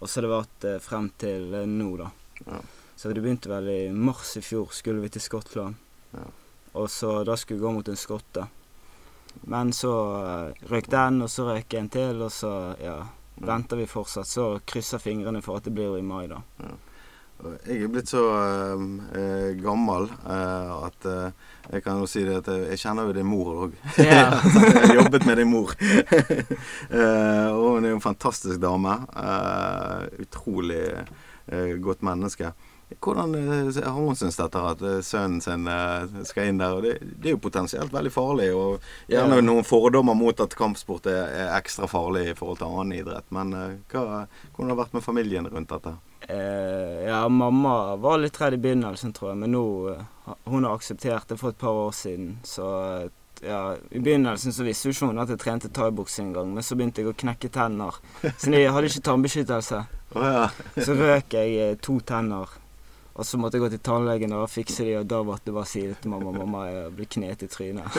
[0.00, 2.10] Og så har det vært eh, frem til eh, nå, da.
[2.46, 2.60] Ja.
[2.96, 5.76] Så det begynte vel i mars i fjor, skulle vi til Skottland.
[6.12, 6.24] Ja.
[6.80, 8.46] Og så da skulle vi gå mot en skotte.
[9.48, 12.96] Men så eh, røk den, og så røyk en til, og så ja,
[13.40, 14.28] venter vi fortsatt.
[14.28, 16.42] Så krysser fingrene for at det blir i mai, da.
[17.40, 18.82] Jeg er blitt så eh,
[19.16, 23.28] eh, gammel eh, at eh, jeg kan jo si det at jeg, kjenner jo din
[23.28, 23.76] mor òg.
[23.96, 24.42] Yeah.
[24.54, 25.74] jeg har jobbet med din mor.
[26.90, 28.96] Eh, og hun er jo en fantastisk dame.
[29.14, 30.82] Eh, utrolig
[31.82, 32.50] godt menneske.
[32.98, 36.74] Hvordan eh, har hun syntes dette at eh, sønnen sin eh, skal inn der?
[36.74, 38.48] Og det, det er jo potensielt veldig farlig.
[38.56, 39.44] Og gjerne Ja.
[39.46, 43.28] noen fordommer mot at kampsport er, er ekstra farlig i forhold til annen idrett.
[43.30, 43.54] Men
[43.92, 45.94] hva, hvordan har det vært med familien rundt dette?
[46.28, 49.64] Eh, ja, mamma var litt redd i begynnelsen, tror jeg, men nå
[50.44, 52.66] Hun har akseptert det for et par år siden, så
[53.42, 56.76] ja, I begynnelsen så visste jo ikke hun at jeg trente thaiboksing engang, men så
[56.76, 57.96] begynte jeg å knekke tenner.
[58.36, 59.80] Så jeg hadde ikke tannbeskyttelse.
[60.12, 60.44] Oh, ja.
[60.76, 62.52] Så røk jeg to tenner.
[63.20, 65.68] Og så måtte jeg gå til tannlegen og fikse de, og da måtte jeg bare
[65.68, 66.32] si det til mamma.
[66.32, 67.98] Mamma, jeg blir knet i trynet.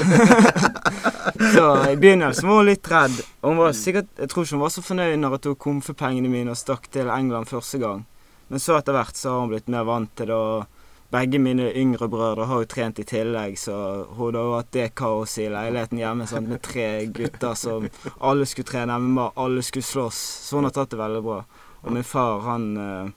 [1.54, 3.20] så i begynnelsen var hun litt redd.
[3.44, 6.32] Og hun var sikkert, jeg tror ikke hun var så fornøyd når hun tok komfepengene
[6.34, 8.02] mine og stakk til England første gang.
[8.50, 10.42] Men så etter hvert så har hun blitt mer vant til det.
[10.42, 10.80] og
[11.12, 13.74] begge mine yngre brødre har jo trent i tillegg, så
[14.16, 17.88] hun har jo hatt det kaoset i leiligheten hjemme sant, med tre gutter som
[18.24, 20.22] alle skulle trene MMA, alle skulle slåss.
[20.48, 21.42] Så hun har tatt det veldig bra.
[21.82, 23.12] Og min far, han, eh,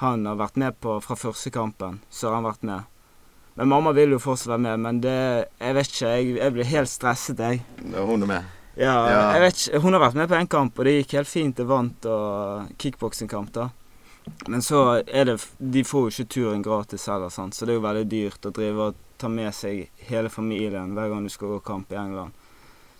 [0.00, 1.98] han har vært med på fra første kampen.
[2.10, 2.86] Så har han vært med.
[3.58, 5.16] Men mamma vil jo fortsatt være med, men det
[5.60, 6.12] Jeg vet ikke.
[6.14, 7.60] Jeg, jeg blir helt stresset, jeg.
[7.96, 8.56] Hun er med.
[8.78, 9.32] Ja, Ja.
[9.34, 9.80] jeg vet ikke.
[9.84, 11.58] Hun har vært med på en kamp, og det gikk helt fint.
[11.58, 13.68] Jeg vant og kickboksingkamp, da.
[14.48, 17.54] Men så er det De får jo ikke turen gratis heller, sant?
[17.56, 21.08] så det er jo veldig dyrt å drive og ta med seg hele familien hver
[21.10, 22.32] gang du skal gå kamp i England.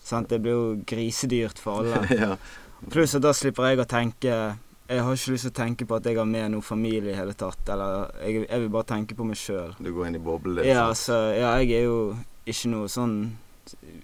[0.02, 0.28] Sant?
[0.28, 2.02] Det blir jo grisedyrt for alle.
[2.24, 2.36] ja.
[2.90, 4.34] Pluss at da slipper jeg å tenke
[4.90, 7.18] Jeg har ikke lyst til å tenke på at jeg har med noe familie i
[7.18, 7.60] hele tatt.
[7.70, 9.76] Eller jeg, jeg vil bare tenke på meg sjøl.
[9.78, 10.70] Du går inn i boblen din.
[10.72, 12.00] Ja, så ja, jeg er jo
[12.50, 13.20] ikke noe sånn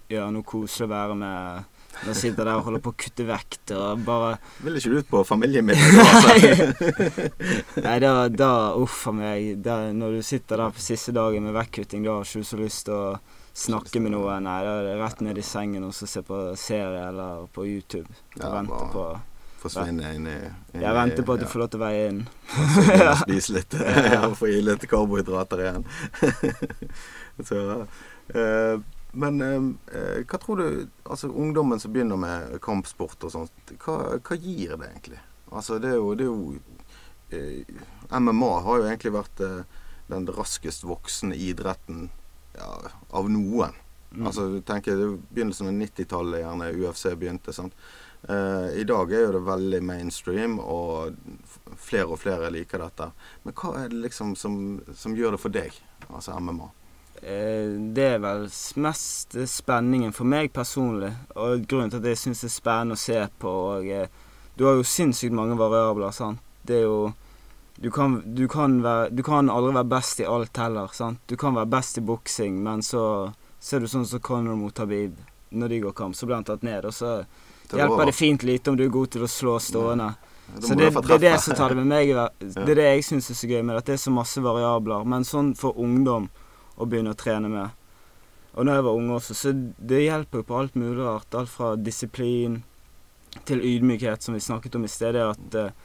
[0.07, 3.25] Ja, noe koselig å være med når jeg sitter der og holder på å kutte
[3.25, 5.97] vekt og bare Vil ikke du ut på familiemiddag?
[6.03, 7.29] altså?
[7.81, 9.55] Nei, da, da Uff a meg.
[9.65, 12.59] Da, når du sitter der på siste dagen med vektkutting, da har ikke du så
[12.61, 13.15] lyst til å
[13.57, 14.45] snakke med noen.
[14.45, 17.65] Nei, da er det rett ned i sengen og så se på serie eller på
[17.65, 18.13] YouTube.
[18.37, 19.07] Og Ja, vente på
[19.57, 21.51] Forsvinne inn i inn Jeg venter på at du ja.
[21.51, 22.19] får lov til å veie inn.
[22.77, 24.19] Begynner spise litt Ja.
[24.27, 25.87] og få i litt karbohydrater igjen.
[27.49, 27.63] så,
[28.33, 28.75] eh,
[29.17, 30.67] men eh, hva tror du
[31.07, 35.21] Altså ungdommen som begynner med kampsport og sånt, hva, hva gir det egentlig?
[35.49, 36.53] Altså det er jo, det er jo
[37.31, 42.09] eh, MMA har jo egentlig vært eh, den raskest voksende idretten
[42.57, 42.71] ja,
[43.09, 43.75] av noen.
[44.11, 44.27] Mm.
[44.27, 47.53] Altså tenker er Begynnelsen av 90-tallet gjerne UFC begynte.
[47.53, 47.75] sant?
[48.23, 51.15] Eh, I dag er jo det veldig mainstream, og
[51.77, 53.11] flere og flere liker dette.
[53.43, 54.57] Men hva er det liksom som,
[54.95, 55.77] som gjør det for deg,
[56.09, 56.71] altså MMA?
[57.21, 58.47] Eh, det er vel
[58.83, 61.13] mest spenningen for meg personlig.
[61.35, 63.53] Og grunnen til at jeg syns det er spennende å se på.
[63.77, 64.11] Og, eh,
[64.57, 66.11] du har jo sinnssykt mange variabler.
[66.11, 66.43] sant?
[66.67, 67.13] Det er jo
[67.79, 70.89] du kan, du, kan være, du kan aldri være best i alt heller.
[70.93, 71.19] sant?
[71.27, 75.19] Du kan være best i boksing, men så ser du sånn som Conor mot Habib.
[75.49, 76.85] Når de går kamp, så blir han tatt ned.
[76.85, 77.11] Og så
[77.69, 80.13] Det hjelper det fint lite om du er god til å slå stående.
[80.47, 82.13] Da Så det, det er det som tar det med meg.
[82.39, 84.43] Det er det jeg syns er så gøy med det, at det er så masse
[84.43, 85.03] variabler.
[85.03, 86.29] Men sånn for ungdom
[86.77, 87.75] å begynne å trene med.
[88.57, 91.35] Og når jeg var ung også, så det hjelper jo på alt mulig rart.
[91.35, 92.61] Alt fra disiplin
[93.45, 95.75] til ydmykhet, som vi snakket om i stedet At eh,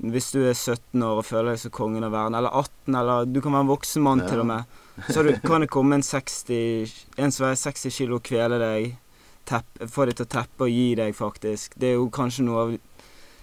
[0.00, 3.26] hvis du er 17 år og føler deg som kongen av verden, eller 18, eller
[3.28, 4.28] du kan være en voksen mann Ja.
[4.30, 4.78] til og med,
[5.10, 8.94] så du, kan det komme en 60 En som veier 60 kilo og kvele deg,
[9.46, 11.74] tepp, få deg til å teppe og gi deg, faktisk.
[11.76, 12.70] Det er jo kanskje noe av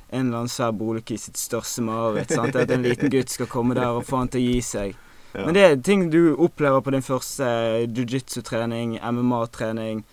[0.10, 2.32] en eller annen svær boligkis sitt største mareritt.
[2.32, 4.96] At en liten gutt skal komme der og få han til å gi seg.
[5.36, 5.44] Ja.
[5.46, 7.46] Men det er ting du opplever på din første
[7.92, 10.04] jiu-jitsu-trening, MMA-trening.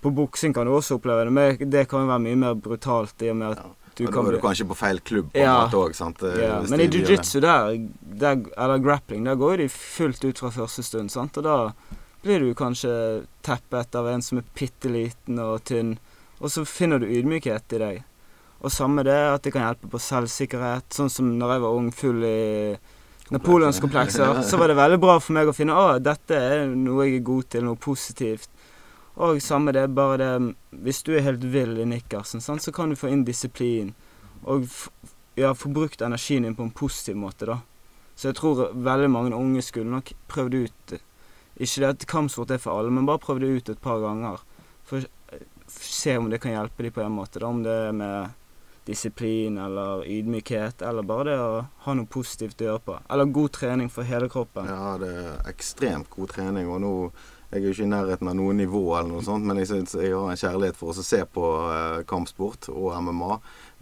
[0.00, 3.20] På boksing kan du også oppleve det, men det kan jo være mye mer brutalt
[3.24, 3.70] i og med at Ja.
[3.96, 5.66] du Og kan da er du kanskje på feil klubb på en Ja.
[5.66, 6.22] måte òg, sant?
[6.22, 10.38] Eh, ja, Men i jiu-jitsu der, der, eller grappling, der går jo de fullt ut
[10.38, 11.36] fra første stund, sant?
[11.36, 11.72] Og da
[12.22, 12.92] blir du kanskje
[13.46, 15.96] teppet av en som er bitte liten og tynn,
[16.40, 18.00] og så finner du ydmykhet i deg.
[18.60, 20.90] Og samme det at det kan hjelpe på selvsikkerhet.
[20.92, 22.40] Sånn som når jeg var ung, full i
[23.32, 27.20] napoleonskomplekser, så var det veldig bra for meg å finne å, dette er noe jeg
[27.20, 28.50] er god til, noe positivt.
[29.20, 30.30] Og samme det, bare det
[30.84, 33.94] Hvis du er helt vill i nikkersen, sant, så kan du få inn disiplin.
[34.44, 34.68] Og
[35.36, 37.60] ja, få brukt energien din på en positiv måte, da.
[38.16, 40.94] Så jeg tror veldig mange unge skulle nok prøvd ut
[41.60, 44.40] Ikke det at kampsport er for alle, men bare prøv det ut et par ganger.
[44.88, 47.38] For å se om det kan hjelpe dem på en måte.
[47.42, 48.36] Da, om det er med
[48.88, 51.50] disiplin eller ydmykhet, eller bare det å
[51.84, 52.96] ha noe positivt å gjøre på.
[53.12, 54.70] Eller god trening for hele kroppen.
[54.70, 56.70] Ja, det er ekstremt god trening.
[56.70, 56.94] Og nå
[57.50, 59.96] Jeg er jo ikke i nærheten av noe nivå, eller noe sånt, men jeg synes
[59.98, 63.38] jeg har en kjærlighet for å se på eh, kampsport og MMA.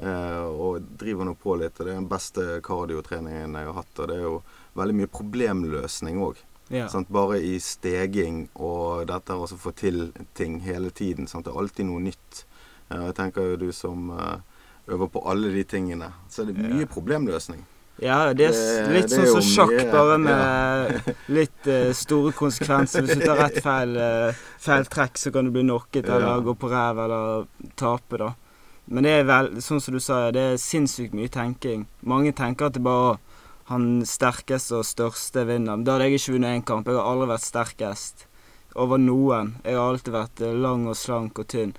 [0.09, 1.77] Eh, og driver nå på litt.
[1.77, 3.93] og Det er den beste kardiotreningen jeg har hatt.
[4.01, 4.39] Og det er jo
[4.73, 6.41] veldig mye problemløsning òg.
[6.69, 6.89] Ja.
[6.93, 7.09] Sant?
[7.13, 11.27] Bare i steging og dette å få til ting hele tiden.
[11.27, 11.47] Sant?
[11.47, 12.45] Det er alltid noe nytt.
[12.91, 14.37] Eh, jeg tenker jo du som eh,
[14.89, 16.87] øver på alle de tingene, så er det mye Ja.
[16.93, 17.65] problemløsning.
[18.01, 23.03] Ja, det er litt det sånn som jo sjakk, bare med litt uh, store konsekvenser.
[23.03, 26.55] Hvis du tar rett feil, uh, feil trekk, så kan du bli knocket eller gå
[26.55, 28.29] på ræv eller tape, da.
[28.87, 31.89] Men det er vel, sånn som du sa, det er sinnssykt mye tenking.
[32.07, 33.19] Mange tenker at det bare
[33.69, 35.81] han sterkeste og største vinner.
[35.85, 36.89] Da hadde jeg ikke vunnet én kamp.
[36.89, 38.27] Jeg har aldri vært sterkest
[38.79, 39.55] over noen.
[39.65, 41.75] Jeg har alltid vært eh, lang og slank og tynn.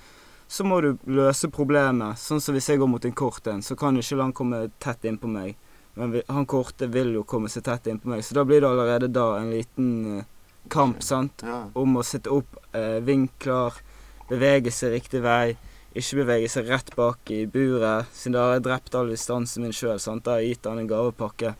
[0.50, 2.18] Så må du løse problemet.
[2.18, 5.06] Sånn som hvis jeg går mot en kort en, så kan ikke han komme tett
[5.06, 5.58] innpå meg.
[5.98, 9.10] Men han korte vil jo komme seg tett innpå meg, så da blir det allerede
[9.10, 10.28] da en liten eh,
[10.70, 11.42] kamp, sant.
[11.74, 13.82] Om å sette opp eh, vinkler,
[14.30, 15.56] bevege seg riktig vei.
[15.90, 19.74] Ikke bevege seg rett bak i buret, siden da har jeg drept all distansen min
[19.74, 19.98] sjøl.
[19.98, 21.56] Da har jeg gitt han en gavepakke.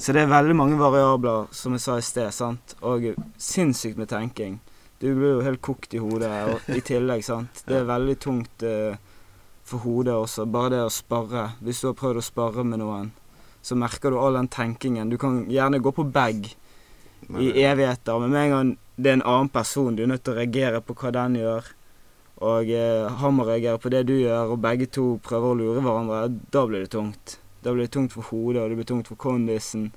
[0.00, 2.72] Så det er veldig mange variabler, som jeg sa i sted, sant.
[2.88, 4.54] Og sinnssykt med tenking.
[5.00, 7.60] Du blir jo helt kokt i hodet og, i tillegg, sant.
[7.68, 8.96] Det er veldig tungt uh,
[9.68, 10.46] for hodet også.
[10.48, 11.50] Bare det å sparre.
[11.60, 13.10] Hvis du har prøvd å sparre med noen,
[13.60, 15.12] så merker du all den tenkingen.
[15.12, 16.48] Du kan gjerne gå på bag
[17.28, 20.32] i evigheter, men med en gang det er en annen person, du er nødt til
[20.32, 21.68] å reagere på hva den gjør.
[22.40, 25.84] Og eh, han må reagere på det du gjør, og begge to prøver å lure
[25.84, 26.24] hverandre.
[26.48, 27.36] Da blir det tungt.
[27.62, 29.90] Da blir det tungt for hodet, og det blir tungt for kondisen.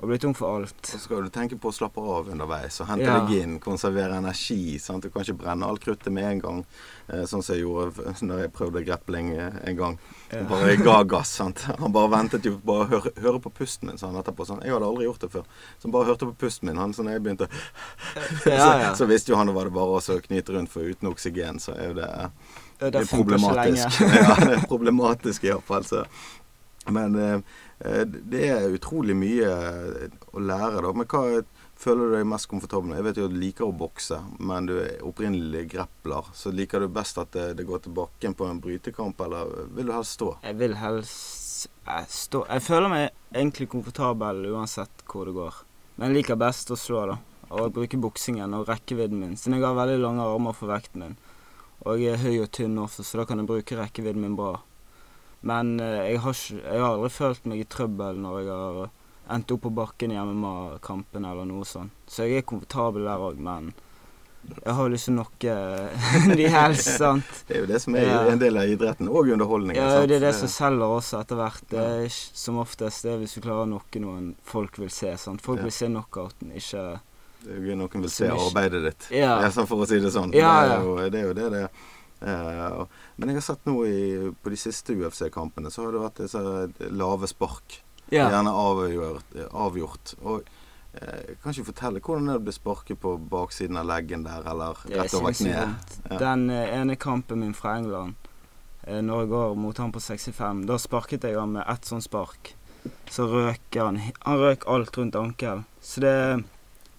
[0.00, 0.86] Og det blir tungt for alt.
[0.88, 3.18] Så skal du tenke på å slappe av underveis og hente Ja.
[3.20, 4.78] deg inn, konservere energi.
[4.80, 5.02] Sant?
[5.02, 6.64] Du kan ikke brenne alt kruttet med en gang,
[7.10, 9.98] eh, sånn som jeg gjorde når jeg prøvde grappling eh, en gang.
[10.32, 10.44] Ja.
[10.48, 11.28] Bare ga gass.
[11.28, 11.66] sant?
[11.78, 14.46] Han bare ventet jo bare å høre, høre på pusten min, sa han etterpå.
[14.46, 14.62] Sånn.
[14.64, 15.44] Jeg hadde aldri gjort det før.
[15.76, 16.78] Så han bare hørte på pusten min.
[16.78, 17.48] Han, så når jeg begynte
[18.46, 18.90] Ja, ja.
[18.94, 21.76] Så, så visste jo han det det bare å knyte rundt, for uten oksygen så
[21.76, 22.08] er jo det
[22.80, 24.00] Det, det er problematisk.
[24.00, 25.84] ja, det er problematisk iallfall.
[25.84, 26.06] Så.
[26.94, 27.40] Men eh,
[27.78, 30.92] eh, det er utrolig mye eh, å lære, da.
[30.96, 31.42] Men hva
[31.80, 33.00] føler du deg mest komfortabel med?
[33.00, 36.28] Jeg vet jo at du liker å bokse, men du er opprinnelig grepler.
[36.36, 39.90] Så liker du best at det, det går til bakken på en brytekamp, eller vil
[39.90, 40.34] du helst stå?
[40.46, 41.48] Jeg vil helst
[42.08, 43.02] stå Jeg føler meg
[43.34, 45.64] egentlig komfortabel uansett hvor det går.
[45.96, 47.18] Men jeg liker best å slå, da.
[47.50, 49.36] Og bruke buksingen og rekkevidden min.
[49.36, 51.16] Siden jeg har veldig lange armer for vekten min.
[51.88, 54.58] Og jeg er høy og tynn også, så da kan jeg bruke rekkevidden min bra.
[55.42, 58.90] Men eh, jeg, har jeg har aldri følt meg i trøbbel når jeg har
[59.30, 61.92] endt opp på bakken i MMA-kampen eller noe sånt.
[62.10, 63.70] Så jeg er komfortabel der òg, men
[64.50, 65.54] jeg har lyst til å knocke
[66.40, 67.28] de helst, sant.
[67.46, 68.20] Det er jo det som er Ja.
[68.32, 69.78] en del av idretten, og underholdningen.
[69.80, 70.08] Ja, sant?
[70.10, 71.62] det er det som selger også etter hvert.
[71.70, 75.12] Det er som oftest det er hvis du klarer å knocke noen folk vil se.
[75.20, 75.44] Sant?
[75.44, 75.68] Folk Ja.
[75.68, 76.84] vil se knockouten, ikke
[77.40, 79.06] Det er jo gøy noen vil se arbeidet ditt.
[79.16, 79.38] Ja.
[79.44, 80.32] Ja, for å si det sånn.
[80.36, 80.80] Ja, ja.
[80.84, 81.70] jo, det er jo det det er.
[82.20, 82.80] Eh,
[83.16, 84.00] men jeg har sett nå i,
[84.42, 87.80] på de siste UFC-kampene, så har det vært disse lave spark.
[88.10, 88.26] Ja.
[88.30, 89.36] Gjerne avgjort.
[89.52, 90.14] avgjort.
[90.26, 90.42] Og
[90.98, 95.04] eh, kan ikke fortelle hvordan det ble sparket på baksiden av leggen der, eller er
[95.04, 95.98] rett over kneet?
[96.08, 96.18] Ja.
[96.18, 98.18] Den eh, ene kampen min fra England,
[98.82, 102.06] eh, når jeg går mot han på 65, da sparket jeg han med ett sånt
[102.06, 102.54] spark.
[103.12, 105.66] Så røk han Han røk alt rundt ankelen.
[105.84, 106.44] Så det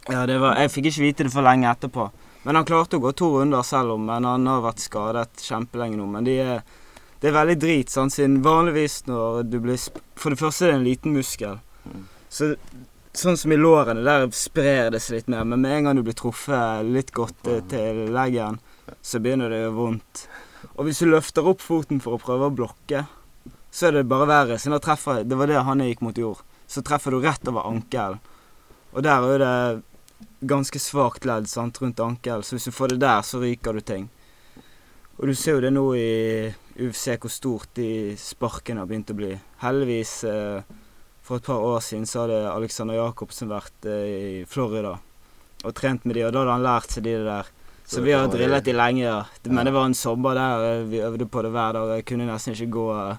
[0.09, 2.11] Ja, det var Jeg fikk ikke vite det for lenge etterpå.
[2.43, 5.99] Men han klarte å gå to runder selv om, men han har vært skadet kjempelenge
[5.99, 6.07] nå.
[6.09, 6.63] Men de er,
[7.21, 9.77] det er veldig drit, sant, siden vanligvis når du blir
[10.17, 11.59] For det første er det en liten muskel.
[11.85, 12.07] Mm.
[12.31, 12.55] Så
[13.13, 15.45] sånn som i lårene, der sprer det seg litt mer.
[15.45, 18.59] Men med en gang du blir truffet litt godt eh, til leggen,
[19.01, 20.25] så begynner det å gjøre vondt.
[20.75, 23.05] Og hvis du løfter opp foten for å prøve å blokke,
[23.71, 24.59] så er det bare verre.
[24.59, 26.41] Siden da treffer Det var det han gikk mot jord.
[26.67, 28.19] Så treffer du rett over ankelen.
[28.91, 29.55] Og der er jo det
[30.41, 33.81] ganske svakt ledd sant, rundt ankelen, så hvis du får det der, så ryker du
[33.85, 34.09] ting.
[35.19, 36.49] Og du ser jo det nå i
[36.81, 39.31] UFC hvor stort de sparkene har begynt å bli.
[39.61, 40.79] Heldigvis, eh,
[41.21, 44.05] for et par år siden så hadde Alexander Jacobsen vært eh,
[44.41, 44.95] i Florida
[45.61, 47.51] og trent med de, og da hadde han lært seg de der.
[47.85, 49.25] Så Så vi har drillet de lenge, ja.
[49.43, 51.95] Men det var en sommer der eh, vi øvde på det hver dag.
[51.97, 53.17] Jeg kunne nesten ikke gå eh,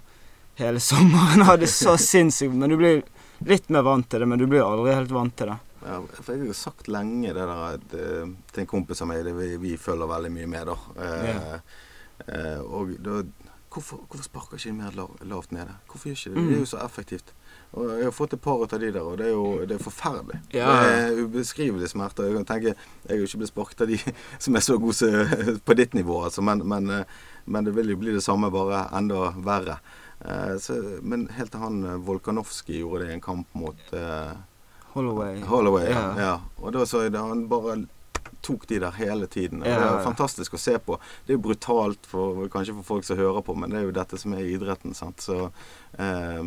[0.62, 1.38] hele sommeren.
[1.42, 3.02] Jeg hadde så sinnssykt Men du blir
[3.46, 5.58] litt mer vant til det, men du blir aldri helt vant til det.
[5.82, 9.10] Ja, for jeg har jo sagt lenge det der at, eh, til en kompis av
[9.10, 10.76] meg det vi, vi følger veldig mye med, da.
[11.06, 11.56] Eh,
[12.26, 13.22] eh, og da
[13.72, 15.76] hvorfor, hvorfor sparker ikke de mer lav, lavt nede?
[15.88, 16.42] Hvorfor gjør ikke det?
[16.42, 16.48] Mm.
[16.48, 17.32] Det er jo så effektivt.
[17.72, 19.82] Og jeg har fått et par av de der, og det er jo det er
[19.82, 20.40] forferdelig.
[20.52, 20.68] Ja.
[20.76, 22.26] Det er ubeskrivelig smerte.
[22.28, 23.98] Jeg kan tenke, jeg har jo ikke blitt sparket av de
[24.44, 28.00] som er så gode på ditt nivå, altså, men, men, eh, men det vil jo
[28.02, 29.78] bli det samme, bare enda verre.
[30.20, 34.34] Eh, så, men helt til han Volkanovskij Volkanovski gjorde det i en kamp mot eh,
[34.92, 35.40] Holloway.
[35.48, 36.00] Holloway, ja.
[36.00, 36.14] Ja.
[36.20, 36.32] ja.
[36.60, 37.78] Og da så jeg det, han bare
[38.42, 39.62] tok de der hele tiden.
[39.64, 40.98] Ja, Ja, Det er fantastisk å se på.
[41.26, 43.96] Det er jo brutalt, for, kanskje for folk som hører på, men det er jo
[43.96, 44.94] dette som er idretten.
[44.98, 45.22] sant?
[45.22, 45.50] Så
[45.98, 46.42] eh,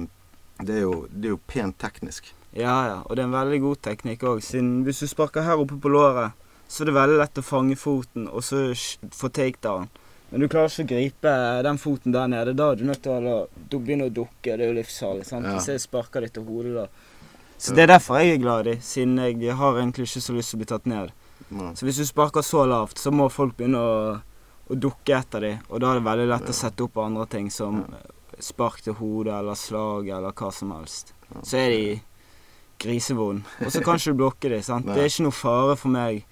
[0.59, 2.33] det, er jo, det er jo pent teknisk.
[2.55, 2.97] Ja, ja.
[3.03, 4.43] Og det er en veldig god teknikk òg.
[4.87, 6.35] Hvis du sparker her oppe på låret,
[6.67, 8.67] så er det veldig lett å fange foten og så
[9.13, 9.89] få takedown.
[10.31, 12.55] Men du klarer ikke å gripe den foten der nede.
[12.57, 13.35] Da er du nødt til å
[13.75, 14.55] begynne å dukke.
[14.55, 15.27] Det er jo livsfarlig.
[15.29, 15.41] Ja.
[15.53, 16.87] Hvis jeg sparker deg til hodet, da.
[17.57, 20.33] Så det er derfor jeg er glad i dem, siden jeg har egentlig ikke så
[20.35, 21.13] lyst til å bli tatt ned.
[21.55, 21.71] Nei.
[21.77, 23.95] Så hvis du sparker så lavt, så må folk begynne å,
[24.67, 25.63] å dukke etter dem.
[25.69, 27.85] og da er det veldig lett å sette opp andre ting som
[28.39, 31.13] spark til hodet eller slag eller hva som helst.
[31.43, 31.83] Så er de
[32.81, 33.45] grisevond.
[33.63, 34.63] Og så kan ikke du blokke dem.
[34.65, 34.87] sant.
[34.89, 36.25] Det er ikke noe fare for meg.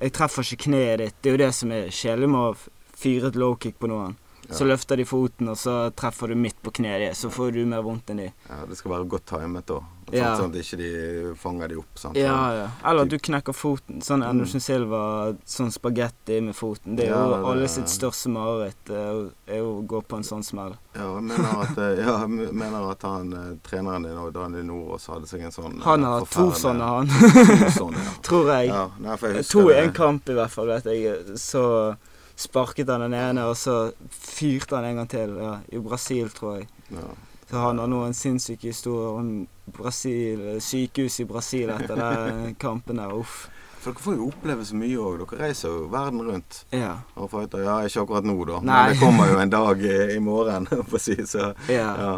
[0.00, 1.18] Jeg treffer ikke kneet ditt.
[1.20, 2.56] Det er jo det som er kjedelig med å
[3.02, 4.16] fyre et low kick på noen.
[4.50, 7.14] Så løfter de foten, og så treffer du midt på kneet.
[7.16, 8.32] Så får du mer vondt enn de.
[8.48, 9.80] Ja, det skal være godt timet da.
[10.02, 10.36] Sånn, Ja.
[10.36, 11.92] sånn at ikke de fanger de opp.
[11.96, 12.16] Sant?
[12.16, 12.66] Ja, ja.
[12.84, 14.02] Eller at du knekker foten.
[14.02, 16.96] Sånn Anderson Silva, sånn spagetti med foten.
[16.96, 20.22] Det er jo Ja, det- alle sitt største mareritt, eh, er å gå på en
[20.22, 20.76] sånn smell.
[20.96, 25.06] Ja, jeg mener at, eh, ja, jeg mener at han, eh, treneren din Daniel Nordås
[25.06, 27.06] hadde seg en sånn eh, Han har to sånne, han.
[27.06, 28.10] To sånne, ja.
[28.22, 28.68] Tror jeg.
[28.68, 31.24] ja nei, jeg To i en kamp i hvert fall, vet jeg.
[31.36, 31.96] Så
[32.36, 35.36] sparket han den ene, og så fyrte han en gang til.
[35.40, 36.68] Ja, I Brasil, tror jeg.
[36.90, 37.10] Ja.
[37.50, 39.32] Så han har nå en sinnssyk historie om
[39.76, 43.12] Brasil, sykehus i Brasil etter den kampen der.
[43.12, 43.48] Uff.
[43.82, 45.24] For dere får jo oppleve så mye òg.
[45.24, 46.60] Dere reiser jo verden rundt.
[46.72, 46.94] Ja.
[47.18, 47.64] Og fighter.
[47.66, 48.60] Ja, ikke akkurat nå, da.
[48.62, 48.76] Nei.
[48.86, 51.50] Men det kommer jo en dag i, morgen, for å si så.
[51.68, 51.88] ja.
[52.06, 52.12] Ja.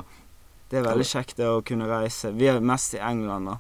[0.71, 2.33] Det er veldig kjekt det å kunne reise.
[2.35, 3.59] Vi er mest i England, da.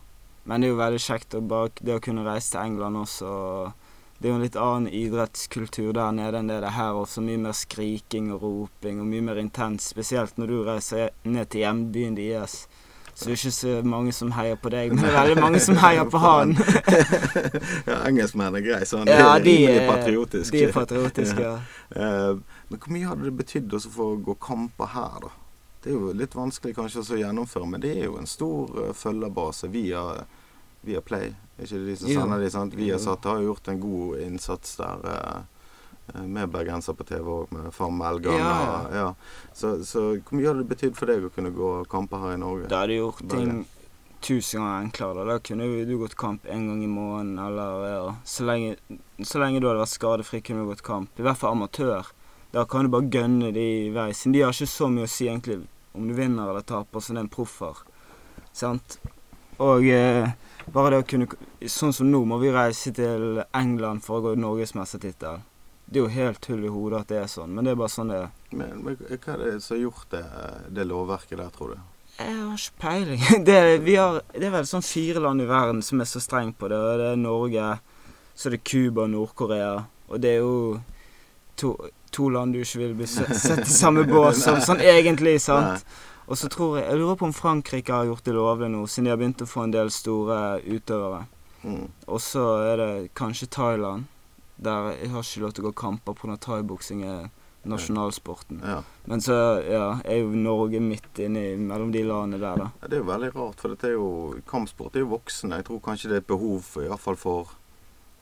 [0.48, 3.28] Men det er jo veldig kjekt å bare det å kunne reise til England også.
[3.28, 3.84] og
[4.24, 7.20] Det er jo en litt annen idrettskultur der nede enn det det er her også.
[7.20, 9.90] Mye mer skriking og roping og mye mer intens.
[9.92, 12.54] Spesielt når du reiser ned til hjembyen deres.
[13.12, 15.60] Så det er ikke så mange som heier på deg, men det er veldig mange
[15.60, 16.54] som heier på han.
[17.90, 19.12] ja, engelskmenn er grei sånn.
[19.12, 20.56] Ja, er de er patriotiske.
[20.56, 21.44] De er patriotiske.
[21.50, 21.52] ja.
[21.92, 22.40] Eh,
[22.72, 25.34] men hvor mye hadde det betydd å gå kamper her, da?
[25.84, 28.96] Det er jo litt vanskelig kanskje å gjennomføre, men det er jo en stor eh,
[28.96, 30.24] følgerbase via, via
[31.01, 31.33] Play.
[31.59, 32.75] Er ikke de som sender de, sant?
[32.75, 35.05] Vi har satt, har gjort en god innsats der.
[35.12, 35.42] eh,
[36.14, 38.38] eh, med bergenser på TV òg, med Farm Melgan.
[38.38, 39.14] Ja, ja.
[39.53, 42.40] Så, så hvor mye hadde det betydd for deg å kunne gå kamper her i
[42.42, 42.68] Norge?
[42.68, 43.64] Det hadde gjort ting
[44.25, 45.14] tusen ganger enklere.
[45.25, 48.77] Da Da kunne du gått kamp en gang i måneden, eller ja, så lenge,
[49.23, 51.11] så lenge du hadde vært skadefri, kunne du gått kamp.
[51.18, 52.09] I hvert fall amatør.
[52.55, 54.12] Da kan du bare gønne de i vei.
[54.14, 57.14] Siden de har ikke så mye å si egentlig om du vinner eller taper, som
[57.16, 57.81] det er en proffer.
[58.55, 58.99] Sant?
[59.62, 60.33] Og eh,
[60.72, 61.27] bare det å kunne
[61.70, 65.40] Sånn som nå må vi reise til England for å gå norgesmestertittel.
[65.87, 67.92] Det er jo helt hull i hodet at det er sånn, men det er bare
[67.92, 68.29] sånn det er.
[68.57, 70.22] Men, men hva er det som har gjort det,
[70.77, 71.81] det lovverket der, tror du?
[72.18, 73.22] Jeg har ikke peiling.
[73.48, 76.20] Det, er- vi har, det er vel sånn fire land i verden som er så
[76.22, 76.79] streng på det.
[76.79, 77.68] og Det er Norge,
[78.35, 79.72] så er det Cuba og Nord-Korea.
[80.09, 80.55] Og det er jo
[81.59, 81.72] to,
[82.14, 85.83] to land du ikke vil bli sett i samme båt som sånn egentlig, sant?
[86.26, 89.04] Og så tror jeg Jeg lurer på om Frankrike har gjort det lovlig nå, siden
[89.04, 91.24] de har begynt å få en del store utøvere.
[91.64, 91.88] Mm.
[92.06, 94.10] Og så er det kanskje Thailand.
[94.56, 96.37] Der jeg har ikke lov til å gå kamper pga.
[96.37, 97.30] thaiboksing er
[97.64, 98.60] nasjonalsporten.
[98.64, 98.82] Ja.
[99.04, 99.32] Men så
[99.64, 102.70] ja, er jo Norge midt inni mellom de landene der, da.
[102.80, 104.08] Ja, Det er jo veldig rart, for dette er jo
[104.46, 104.92] kampsport.
[104.92, 105.60] Det er jo voksne.
[105.60, 107.54] Jeg tror kanskje det er et behov for, i fall for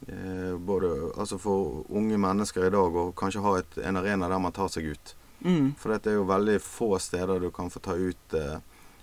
[0.07, 4.43] eh, både altså for unge mennesker i dag å kanskje ha et, en arena der
[4.43, 5.15] man tar seg ut.
[5.45, 5.75] Mm.
[5.79, 8.59] For dette er jo veldig få steder du kan få ta ut eh,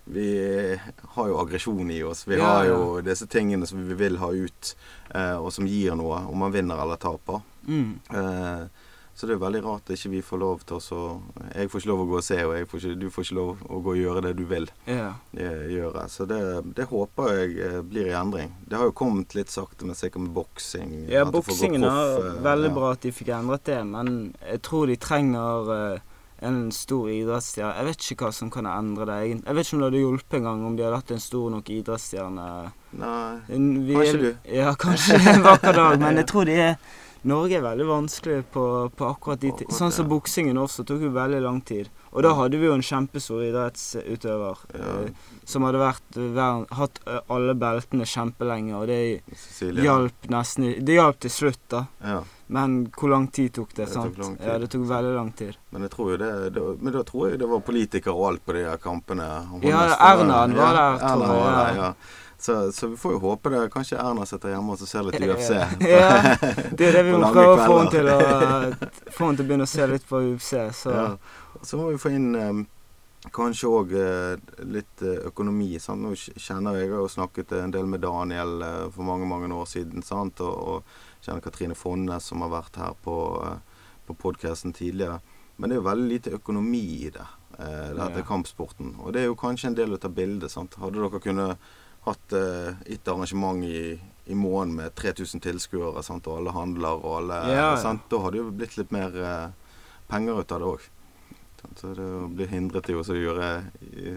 [0.10, 0.28] Vi
[1.13, 2.23] har jo aggresjon i oss.
[2.28, 2.71] Vi Ja, har ja.
[2.73, 4.75] jo disse tingene som vi vil ha ut,
[5.13, 7.41] eh, og som gir noe, om man vinner eller taper.
[7.67, 7.99] Mm.
[8.10, 8.63] Eh,
[9.19, 10.99] så det er veldig rart at ikke vi får lov til å så
[11.54, 13.63] Jeg får ikke lov å gå og se, og får ikke, du får ikke lov
[13.67, 15.10] å gå og gjøre det du vil Ja.
[15.36, 16.06] eh, gjøre.
[16.10, 16.39] Så det,
[16.73, 18.54] det håper jeg eh, blir i endring.
[18.65, 21.06] Det har jo kommet litt sakte, men sikkert med boksing.
[21.12, 22.78] ja det boksingen er eh, veldig ja.
[22.80, 25.99] bra at de fikk endret det, men jeg tror de trenger eh,
[26.41, 27.73] en stor idrettsstjerne.
[27.80, 29.17] Jeg vet ikke hva som kan endre det.
[29.34, 31.69] Jeg vet ikke om det hadde hjulpet engang om de hadde hatt en stor nok
[31.75, 32.47] idrettsstjerne.
[32.99, 34.32] Nei, vi Kanskje du.
[34.56, 36.75] Ja, kanskje en vakker dag, men jeg tror de er
[37.28, 38.62] Norge er veldig vanskelig på,
[38.95, 41.89] på akkurat de tider Sånn som buksingen boksingen også tok jo veldig lang tid.
[42.13, 44.93] Og da hadde vi jo en kjempestor idrettsutøver Ja.
[45.04, 49.02] eh, som hadde vært vært, hatt eh, alle beltene kjempelenge, og det
[49.84, 51.84] hjalp nesten Det hjalp til slutt, da.
[51.99, 52.21] Ja.
[52.51, 53.86] Men hvor lang tid tok det?
[53.86, 54.17] Det tok sant?
[54.17, 54.47] lang tid.
[54.47, 55.57] Ja, det tok veldig lang tid.
[55.69, 55.89] Men det,
[56.55, 59.28] det Men da tror jeg det var politikere og alt på de her kampene.
[59.61, 61.84] Ja, Erna var ja, der, Erna tror jeg, var der, ja.
[61.84, 61.93] ja.
[62.39, 63.61] Så, så vi får jo håpe det.
[63.69, 65.51] Kanskje Erna sitter hjemme og ser litt UFC.
[65.93, 66.36] Ja,
[66.71, 68.17] Det er det vi må prøve å få henne til å
[69.17, 70.55] Få henne til å begynne å se litt på UFC.
[70.82, 71.07] Så Ja.
[71.61, 72.65] Så må vi få inn eh,
[73.36, 75.74] kanskje òg eh, litt eh, økonomi.
[75.84, 76.01] Sant?
[76.05, 79.49] Nå kjenner jeg jeg har jo snakket en del med Daniel eh, for mange mange
[79.53, 80.03] år siden.
[80.05, 80.39] Sant?
[80.45, 85.20] Og, og kjenner Katrine Fonnes som har vært her på, eh, på podkasten tidligere.
[85.59, 87.28] Men det er jo veldig lite økonomi i det,
[87.59, 88.28] eh, dette Ja.
[88.30, 88.95] kampsporten.
[89.03, 90.49] Og det er jo kanskje en del av bildet.
[90.51, 90.76] Sant?
[90.80, 91.57] Hadde dere kunnet
[92.05, 93.99] hatt eh, et arrangement i,
[94.32, 97.76] i måneden med 3000 tilskuere, og alle handler og alle Ja, ja.
[97.84, 98.07] sant?
[98.09, 99.49] Da hadde det jo blitt litt mer eh,
[100.07, 100.88] penger ut av det òg.
[101.80, 103.49] Så det å bli hindret i å gjøre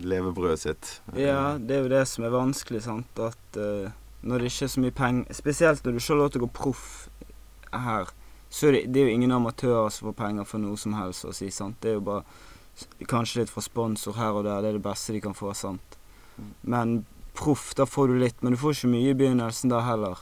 [0.03, 0.91] levebrødet sitt.
[1.19, 3.23] Ja, det er jo det som er vanskelig, sant.
[3.23, 3.91] At uh,
[4.23, 6.47] når det ikke er så mye penger Spesielt når du ikke har lov til å
[6.47, 6.85] gå proff
[7.73, 8.11] her,
[8.53, 11.25] så er det, det er jo ingen amatører som får penger for noe som helst
[11.25, 11.79] å si, sant.
[11.81, 14.61] Det er jo bare kanskje litt fra sponsor her og der.
[14.63, 15.97] Det er det beste de kan få, sant.
[16.63, 17.03] Men
[17.37, 20.21] proff, da får du litt, men du får ikke mye i begynnelsen da heller.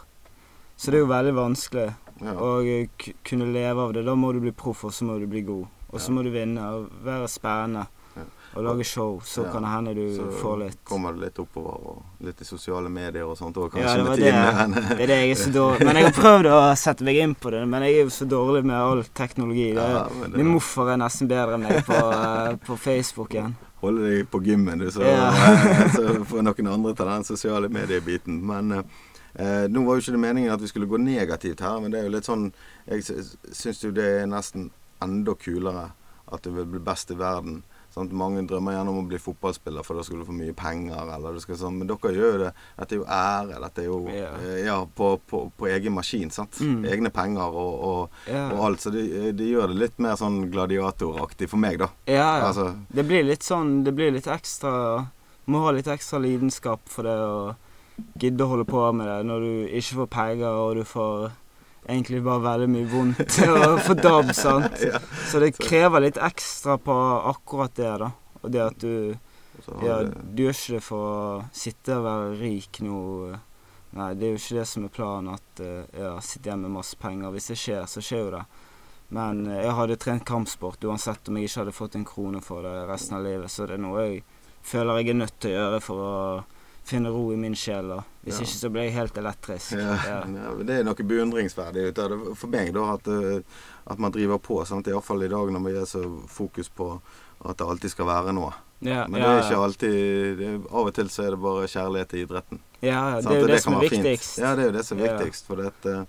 [0.79, 1.89] Så det er jo veldig vanskelig
[2.21, 2.35] Ja.
[2.37, 2.89] å eh,
[3.25, 4.05] kunne leve av det.
[4.05, 5.67] Da må du bli proff, og så må du bli god.
[5.93, 6.15] Og så Ja.
[6.15, 7.87] må du vinne og være spennende.
[8.17, 8.23] Ja.
[8.57, 9.53] Og lage show, så Ja.
[9.53, 10.85] kan det hende du Så får litt.
[10.85, 14.07] kommer du litt oppover, og litt i sosiale medier og sånt òg, Ja, kanskje det
[14.07, 14.89] var det.
[14.89, 17.35] Det er det jeg er så dårlig Men jeg har prøvd å sette meg inn
[17.35, 19.75] på det, men jeg er jo så dårlig med all teknologi.
[19.75, 23.55] Det Ja, det- min morfar er nesten bedre enn meg på, på Facebook igjen.
[23.81, 25.31] holde deg på gymmen, du, så, Ja.
[25.95, 28.43] så får noen andre ta den sosiale mediebiten.
[28.43, 28.83] Men eh,
[29.37, 32.01] eh, nå var jo ikke det meningen at vi skulle gå negativt her, men det
[32.01, 32.53] er jo litt sånn
[32.89, 34.71] Jeg sy- syns jo det er nesten
[35.05, 35.91] enda kulere
[36.31, 37.63] at du vil bli best i verden.
[37.91, 38.13] Sant?
[38.15, 41.09] Mange drømmer gjerne om å bli fotballspiller, for da skal du få mye penger.
[41.17, 42.51] Eller du skal sånn, Men dere gjør jo det.
[42.79, 43.57] Dette er jo ære.
[43.65, 46.31] Dette er jo eh, ja, på, på, på egen maskin.
[46.35, 46.61] sant?
[46.63, 46.85] Mm.
[46.87, 48.53] Egne penger og, og, yeah.
[48.55, 48.85] og alt.
[48.85, 51.91] Så de, de gjør det litt mer sånn gladiatoraktig for meg, da.
[52.07, 52.53] Ja, ja.
[52.53, 54.73] Altså, Det blir litt sånn Det blir litt ekstra
[55.51, 57.35] Må ha litt ekstra lidenskap for det å
[58.21, 61.27] gidde å holde på med det når du ikke får penger og du får
[61.89, 63.39] egentlig bare veldig mye vondt
[63.91, 64.81] og dabb, sant.
[65.31, 66.97] Så det krever litt ekstra på
[67.33, 68.11] akkurat det, da.
[68.41, 69.17] Og det at du
[69.85, 73.01] Ja, du gjør ikke det for å sitte og være rik nå.
[73.99, 76.79] Nei, det er jo ikke det som er planen, at eh, ja, sitte hjemme med
[76.79, 77.33] masse penger.
[77.35, 78.45] Hvis det skjer, så skjer jo det.
[79.11, 82.65] Men eh, jeg hadde trent kampsport uansett om jeg ikke hadde fått en krone for
[82.65, 83.51] det resten av livet.
[83.53, 84.23] Så det er noe jeg
[84.63, 86.15] føler jeg er nødt til å gjøre for å
[86.91, 87.89] finne ro i min sjel.
[87.89, 88.03] da.
[88.25, 88.45] Hvis Ja.
[88.45, 89.73] ikke så blir jeg helt elektrisk.
[89.73, 90.21] Ja, Ja.
[90.27, 93.41] ja, Det er noe beundringsverdig ut av det for meg, da, at, eh,
[93.87, 94.65] at man driver på.
[94.67, 94.87] sant?
[94.87, 97.01] Iallfall i dag når vi er så fokus på
[97.45, 98.53] at det alltid skal være noe.
[98.83, 101.41] Ja, Men ja, det er ikke alltid det, er- Av og til så er det
[101.41, 102.59] bare kjærlighet til idretten.
[102.83, 104.35] ja, ja, det er jo det, det, som er viktigst.
[104.37, 104.45] fint.
[104.45, 105.19] Ja, det er jo det som er Ja.
[105.19, 105.47] viktigst.
[105.47, 106.05] For det eh,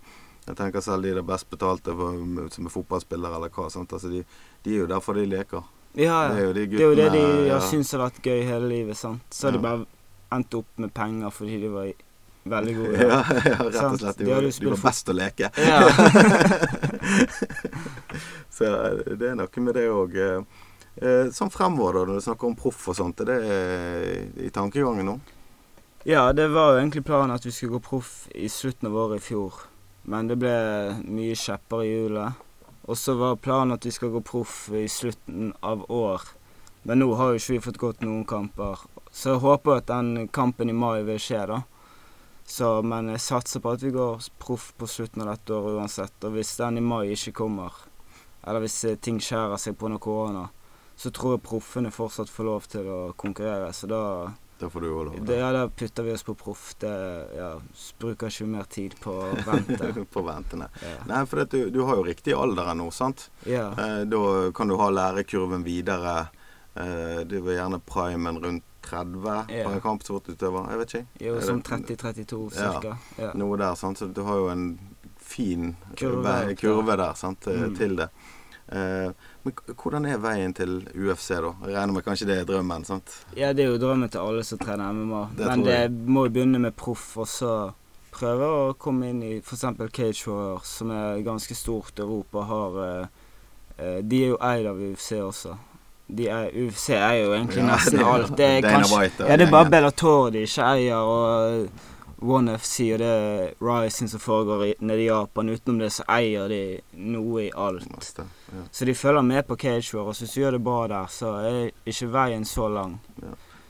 [0.48, 3.66] jeg tenker selv de der best betalte for- som er fotballspillere eller hva.
[3.66, 4.24] Altså, de,
[4.64, 5.64] de er jo derfor de leker.
[5.96, 7.60] Ja, Det er jo de Det er jo det de har ja.
[7.60, 8.96] har syntes har vært gøy hele livet.
[8.96, 9.22] sant?
[9.30, 9.48] Så ja.
[9.50, 9.86] er det bare
[10.32, 11.92] endt opp med penger fordi de var
[12.56, 13.06] veldig gode.
[13.06, 13.20] Ja,
[13.52, 14.22] ja, rett og slett.
[14.22, 15.52] De var, de var best å leke.
[15.58, 15.82] Ja.
[18.56, 20.18] Så eh, det er noe med det òg.
[21.32, 24.18] Sånn fremover, da, når du snakker om proff og sånt, er det eh,
[24.48, 25.16] i tankegangen nå?
[26.04, 29.22] ja, det var jo egentlig planen at vi skulle gå proff i slutten av året
[29.22, 29.54] i fjor.
[30.10, 30.54] Men det ble
[31.06, 32.40] mye kjepper i hjulet.
[32.90, 36.26] Og så var planen at vi skal gå proff i slutten av år.
[36.90, 38.82] Men nå har jo ikke vi fått gått noen kamper.
[39.12, 41.62] Så jeg håper at den kampen i mai vil skje, da.
[42.48, 46.16] Så, men jeg satser på at vi går proff på slutten av dette året uansett.
[46.28, 47.76] Og hvis den i mai ikke kommer,
[48.44, 50.00] eller hvis eh, ting skjærer seg pga.
[50.02, 50.48] korona,
[50.96, 53.70] så tror jeg proffene fortsatt får lov til å konkurrere.
[53.74, 54.02] Så da,
[54.60, 55.20] Da får du jo lov.
[55.26, 56.66] det, ja, da putter vi oss på proff.
[56.82, 56.92] Det
[57.38, 57.52] ja,
[58.00, 59.94] bruker ikke mer tid på å vente.
[60.16, 60.68] på ventene.
[60.82, 60.98] Ja.
[61.10, 63.30] Nei, for du, du har jo riktig alder ennå, sant?
[63.48, 63.70] ja.
[63.78, 66.28] Eh, da kan du ha lærekurven videre.
[66.76, 69.64] Eh, du vil gjerne primen rundt 30 Ja.
[69.64, 70.70] for en kampsportutøver.
[70.70, 71.08] Jeg vet ikke.
[71.28, 72.72] Jo, som 30-32 Ja.
[72.74, 72.98] cirka.
[73.18, 73.32] Ja.
[73.36, 73.98] Noe der, sant?
[74.00, 74.80] Så du har jo en
[75.18, 77.48] fin Kurve, kurve der sant?
[77.48, 77.76] eh, Mm.
[77.78, 78.10] til det.
[78.72, 79.12] Eh,
[79.44, 81.54] men hvordan er veien til UFC, da?
[81.68, 82.86] Jeg regner med kanskje det er drømmen?
[82.86, 83.26] sant?
[83.36, 85.30] ja, det er jo drømmen til alle som trener MMA.
[85.38, 87.74] Det Men det må jo begynne med proff, og så
[88.12, 89.92] prøve å komme inn i f.eks.
[89.92, 92.42] Cage Warriors, som er ganske stort i Europa.
[92.44, 93.08] Har, eh,
[93.78, 95.58] eh, de er jo eid av UFC også.
[96.12, 98.34] De er, UFC er jo egentlig nesten det er alt.
[98.38, 99.70] Det er kanskje White Ja, det er bare.
[99.72, 101.70] Bellator de ikke eier, og
[102.22, 105.50] One FC og det Rising som foregår i, nede i Japan.
[105.50, 106.60] Utenom det så eier de
[106.94, 108.20] noe i alt.
[108.20, 108.26] Ja.
[108.72, 111.32] Så de følger med på Cage War, og hvis du gjør det bra der, så
[111.40, 113.00] er ikke veien så lang.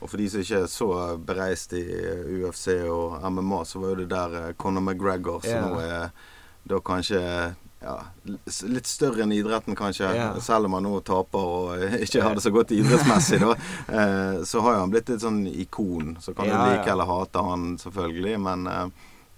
[0.02, 0.90] Og for de som ikke er så
[1.22, 5.52] bereist i eh, UFC og MMA, så var jo det der eh, Conor McGregor, som
[5.52, 5.68] Ja.
[5.70, 6.10] nå er
[6.68, 7.22] da kanskje
[7.82, 7.96] ja,
[8.70, 10.12] litt større enn idretten, kanskje.
[10.14, 10.40] Yeah.
[10.44, 13.56] Selv om han nå taper og ikke har det så godt idrettsmessig, da.
[14.02, 16.16] Eh, så har han blitt et sånn ikon.
[16.22, 16.94] Så kan Ja, du like ja.
[16.94, 18.88] eller hate han, selvfølgelig, men eh,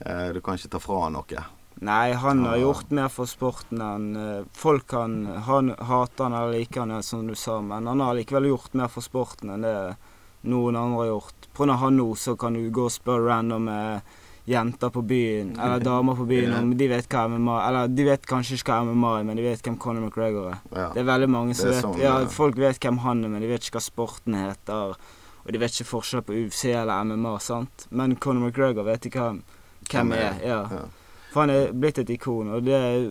[0.06, 1.46] eh, du kan ikke ta fra han noe.
[1.84, 5.16] Nei, han har gjort mer for sporten enn eh, Folk kan
[5.48, 8.92] han, hate han eller like han, som du sa, men han har likevel gjort mer
[8.94, 9.78] for sporten enn det
[10.52, 11.48] noen andre har gjort.
[11.54, 15.02] På grunn av han nå, så kan du gå og spørre random eh, jenter på
[15.08, 18.76] byen, eller damer på byen, om de vet hva MMA Eller de vet kanskje ikke
[18.76, 20.62] hva MMA er, men de vet hvem Conor McGregor er.
[20.74, 20.88] Ja.
[20.96, 23.52] Det er veldig mange som vet sånn, Ja, folk vet hvem han er, men de
[23.52, 24.98] vet ikke hva sporten heter.
[25.44, 27.88] Og de vet ikke forskjell på UFC eller MMA, sant?
[27.92, 29.42] Men Conor McGregor vet ikke hvem,
[29.92, 30.38] hvem er.
[30.44, 30.62] Ja.
[30.72, 30.84] ja.
[31.34, 33.06] For han er blitt et ikon, og det er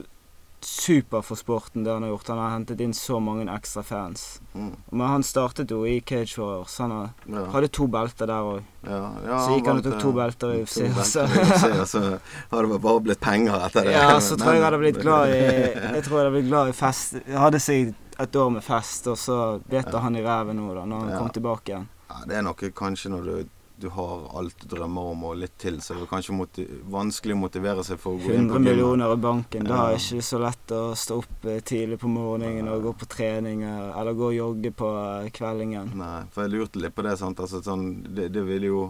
[0.65, 2.29] super for sporten, det han har gjort.
[2.33, 4.41] Han har hentet inn så mange ekstra fans.
[4.55, 4.73] Mm.
[4.93, 6.79] Men han startet jo i Cage Warriors.
[6.79, 7.45] Han har- Ja.
[7.53, 8.63] hadde to belter der òg.
[8.87, 11.41] Ja, ja, Så gikk han og tok to eh, belter i UFC, og så- belter
[11.41, 13.93] i UFC, og så har det bare blitt penger etter det.
[13.93, 15.33] Ja, så tror jeg jeg hadde blitt glad i
[15.97, 17.13] Jeg tror jeg hadde blitt glad i fest.
[17.27, 20.85] Jeg hadde seg et år med fest, og så bet han i ræven nå, da,
[20.85, 21.89] når han kom tilbake igjen.
[22.11, 23.49] Ja, det er noe kanskje når du,
[23.83, 27.41] du har alt du drømmer om og litt til, så det kanskje moti vanskelig å
[27.43, 28.69] motivere seg for å gå inn 100 på gymmet.
[28.71, 29.67] millioner i banken.
[29.69, 32.95] Da er det ikke så lett å stå opp eh, tidlig på morgenen og gå
[33.03, 35.95] på trening eh, eller gå og jogge på eh, kveldingen.
[35.99, 37.17] Nei, for jeg lurte litt på det.
[37.21, 37.43] sant?
[37.43, 38.83] Altså, sånn, det, det vil jo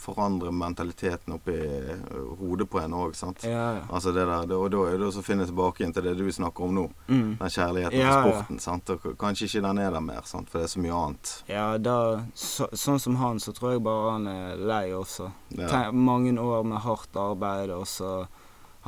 [0.00, 2.00] forandre mentaliteten oppi eh,
[2.40, 3.44] hodet på en òg, sant.
[3.44, 3.82] Ja, ja.
[3.92, 6.64] Altså det der, og da er det å finne tilbake igjen til det du snakker
[6.66, 6.84] om nå.
[7.10, 7.36] Mm.
[7.40, 8.60] Den kjærligheten Ja, til sporten.
[8.64, 8.90] sant?
[8.94, 10.48] Og kanskje ikke den er der mer, sant?
[10.50, 11.34] for det er så mye annet.
[11.52, 11.96] Ja, da,
[12.34, 15.30] så, sånn som han, så tror jeg bare han er lei også.
[15.58, 15.68] Ja.
[15.68, 18.26] Tenk, mange år med hardt arbeid, og så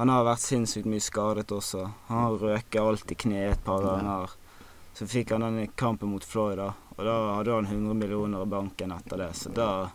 [0.01, 1.83] Han har vært sinnssykt mye skadet også.
[2.09, 4.31] Han har røket alt i kneet et par ganger.
[4.97, 6.71] Så fikk han den kampen mot Floyd, da.
[6.97, 9.91] Og da hadde han 100 millioner i banken etter det, så da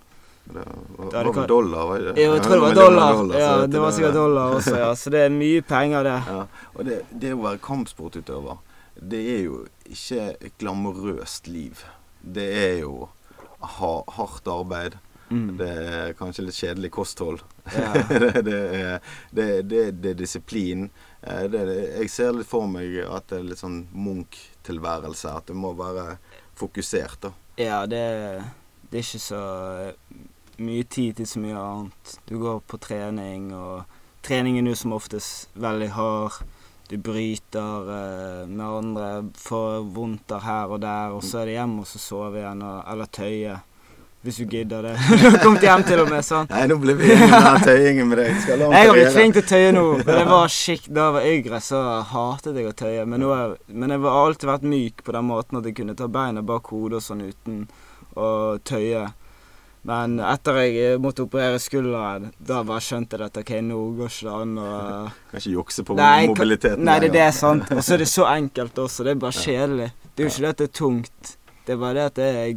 [0.48, 0.64] Det
[0.98, 2.14] var, det var dollar, var det?
[2.24, 3.40] Jo, jeg tror det var Millioner dollar.
[3.40, 4.92] Ja, det var sikkert dollar også, ja.
[4.96, 6.16] Så det er mye penger, det.
[6.28, 6.40] Ja,
[6.74, 8.62] og det, det å være kampsportutøver,
[8.98, 9.60] det er jo
[9.92, 11.84] ikke et glamorøst liv.
[12.22, 13.10] Det er jo
[13.60, 14.98] ha, hardt arbeid.
[15.30, 15.58] Mm.
[15.60, 17.44] Det er kanskje litt kjedelig kosthold.
[17.76, 17.92] Ja.
[18.10, 20.88] det, det, det, det, er disiplin.
[21.22, 25.36] Eh, jeg ser litt for meg at det er litt sånn Munch-tilværelse.
[25.36, 26.16] At det må være
[26.58, 27.34] fokusert, da.
[27.60, 28.02] Ja, det,
[28.90, 29.44] det er ikke så
[30.58, 32.18] mye tid til så mye annet.
[32.30, 33.84] Du går på trening, og
[34.26, 36.42] treningen er som oftest veldig hard.
[36.88, 41.82] Du bryter eh, med andre, får vondter her og der, og så er det hjem
[41.82, 43.58] og så sove igjen, og, eller tøye.
[44.26, 44.94] Hvis du gidder det.
[45.22, 46.50] du har kommet hjem til og med, sant?
[46.52, 48.40] Nei, nå ble vi enige med den tøyingen med deg.
[48.44, 49.84] Skal Jeg har blitt flink til å tøye nå.
[50.08, 53.06] Det var skikk, Da jeg var yngre, så hatet jeg å tøye.
[53.08, 56.10] Men, er, men jeg har alltid vært myk på den måten at jeg kunne ta
[56.12, 57.62] beina bak hodet og sånn uten
[58.18, 58.30] å
[58.68, 59.06] tøye.
[59.88, 64.28] Men etter jeg måtte operere skulderen, da bare skjønte jeg at OK, nå går ikke
[64.28, 64.72] det an å
[65.32, 66.84] Kan ikke jukse på Nei, mobiliteten.
[66.88, 67.70] Nei, det det, er sant.
[67.72, 69.06] Og så er det så enkelt også.
[69.08, 69.92] Det er bare kjedelig.
[70.12, 71.38] Det er jo ikke det at det er tungt.
[71.64, 72.52] Det er bare det at det er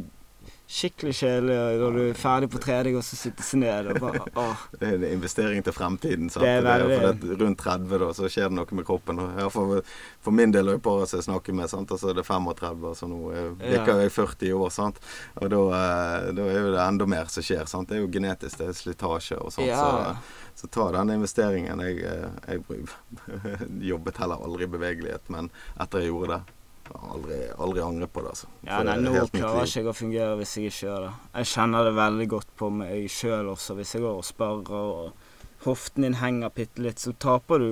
[0.70, 4.20] skikkelig kjedelig når du er ferdig på trening og så sitter seg ned og bare
[4.42, 4.60] åh.
[4.78, 6.28] Det er en investering til fremtiden.
[6.30, 6.44] Sant?
[6.46, 9.18] Det er veldig- det, rundt 30 da, så skjer det noe med kroppen.
[9.50, 9.80] For,
[10.22, 11.90] for min del er det par som jeg snakker med, sant?
[11.90, 14.04] Altså, det er 35, så nå er- virker Ja.
[14.04, 14.70] jeg 40 år.
[14.70, 15.02] Sant?
[15.40, 17.66] Og da, eh, da er jo det enda mer som skjer.
[17.66, 17.88] Sant?
[17.90, 19.66] Det er jo genetisk, det er slitasje og sånt.
[19.66, 20.14] Ja.
[20.54, 21.82] Så, så ta den investeringen.
[21.82, 22.86] Jeg, jeg, jeg
[23.90, 25.50] jobbet heller aldri i bevegelighet, men
[25.80, 26.56] etter jeg gjorde det
[26.98, 28.48] Aldri, aldri angre på det, altså.
[28.66, 31.12] Ja, nei, nå klarer jeg ikke å fungere hvis jeg ikke gjør det.
[31.40, 33.76] Jeg kjenner det veldig godt på meg sjøl også.
[33.78, 37.70] Hvis jeg går og sparrer og hoften din henger bitte litt, så taper du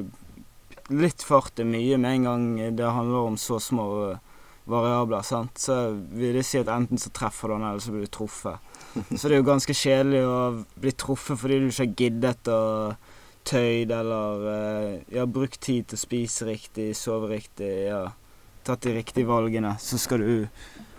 [0.95, 4.21] litt fart er mye med en gang det handler om så små øh,
[4.69, 5.25] variabler.
[5.27, 5.59] sant?
[5.61, 5.77] Så
[6.17, 8.71] vil det si at enten så treffer du han, eller så blir du truffet.
[9.15, 10.39] Så det er jo ganske kjedelig å
[10.81, 12.63] bli truffet fordi du ikke har giddet å
[13.49, 17.75] tøyd eller øh, ja, brukt tid til å spise riktig, sove riktig.
[17.89, 18.07] ja
[18.69, 20.47] tatt de riktige valgene, så skal du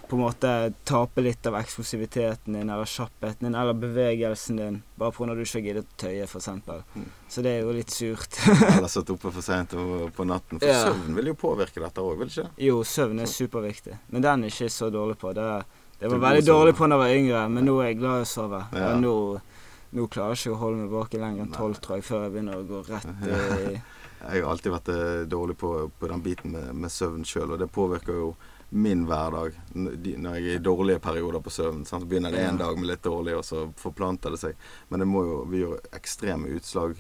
[0.10, 0.52] på en måte
[0.90, 5.36] tape litt av eksplosiviteten din eller kjappheten din eller bevegelsen din bare pga.
[5.38, 6.48] du ikke har giddet å tøye, f.eks.
[6.96, 7.04] Mm.
[7.30, 8.40] Så det er jo litt surt.
[8.72, 9.76] Eller satt oppe for seint
[10.18, 10.58] på natten.
[10.58, 10.80] For Ja.
[10.90, 12.50] søvn vil jo påvirke dette òg, vil det ikke?
[12.66, 15.30] jo, søvn er superviktig, men den er ikke så dårlig på.
[15.38, 15.46] Det,
[16.02, 18.26] det var veldig dårlig på da jeg var yngre, men nå er jeg glad i
[18.26, 18.64] å sove.
[18.74, 18.90] Ja.
[18.96, 19.16] Og nå,
[19.94, 22.34] nå klarer jeg ikke å holde meg våken lenger enn tolv, tror jeg, før jeg
[22.34, 23.14] begynner å gå rett
[23.70, 23.78] i
[24.22, 27.60] Jeg har alltid vært eh, dårlig på, på den biten med, med søvn sjøl, og
[27.62, 28.32] det påvirker jo
[28.70, 31.86] min hverdag når jeg er i dårlige perioder på søvn.
[31.90, 32.04] Sant?
[32.04, 34.60] Så begynner det en dag med litt dårlig, og så forplanter det seg.
[34.92, 36.94] Men det må jo vi gjør ekstreme utslag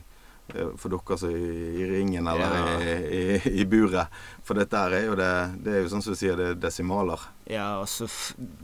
[0.55, 1.45] eh, for dere som er
[1.77, 2.79] i, ringen eller Ja.
[2.81, 4.09] i, i, i buret.
[4.47, 5.29] For dette er jo det
[5.61, 7.27] Det er jo sånn som du sier, det er desimaler.
[7.45, 8.09] Ja, altså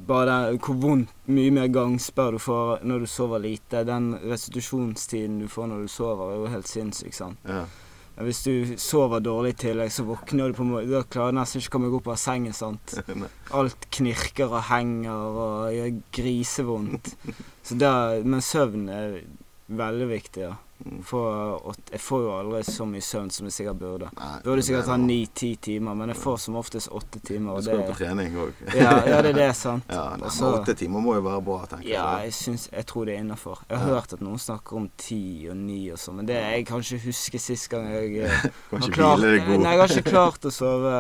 [0.10, 3.86] Bare hvor vondt mye mer gangsperr du får når du sover lite.
[3.86, 7.38] Den restitusjonstiden du får når du sover, er jo helt sinnssyk, sant.
[7.46, 7.68] Ja.
[8.16, 11.40] Hvis du sover dårlig i tillegg, så våkner du på en måte Da klarer du
[11.42, 12.96] nesten ikke å komme deg opp av sengen, sant.
[13.60, 17.12] Alt knirker og henger og gjør grisevondt.
[17.66, 17.92] Så da
[18.24, 19.18] Men søvn er
[19.68, 20.54] veldig viktig, ja.
[20.84, 21.00] Mm.
[21.64, 24.10] Åt- jeg får jo aldri så mye søvn som jeg sikkert burde.
[24.20, 27.56] Nei, Burde sikkert ta ha ni-ti timer, men jeg får som oftest åtte timer.
[27.56, 28.52] Du skal jo på trening òg.
[28.76, 29.86] ja, ja, det er det, sant.
[29.90, 32.34] Ja, nei, Og åtte timer må jo være bra, tenker Ja, jeg.
[32.34, 33.64] jeg, jeg tror det er innafor.
[33.70, 33.94] Jeg har Ja.
[33.96, 37.00] hørt at noen snakker om ti og ni og sånn, men det jeg kan ikke
[37.08, 39.20] huske sist gang jeg eh, har klart.
[39.22, 40.92] Nei, jeg har ikke klart å sove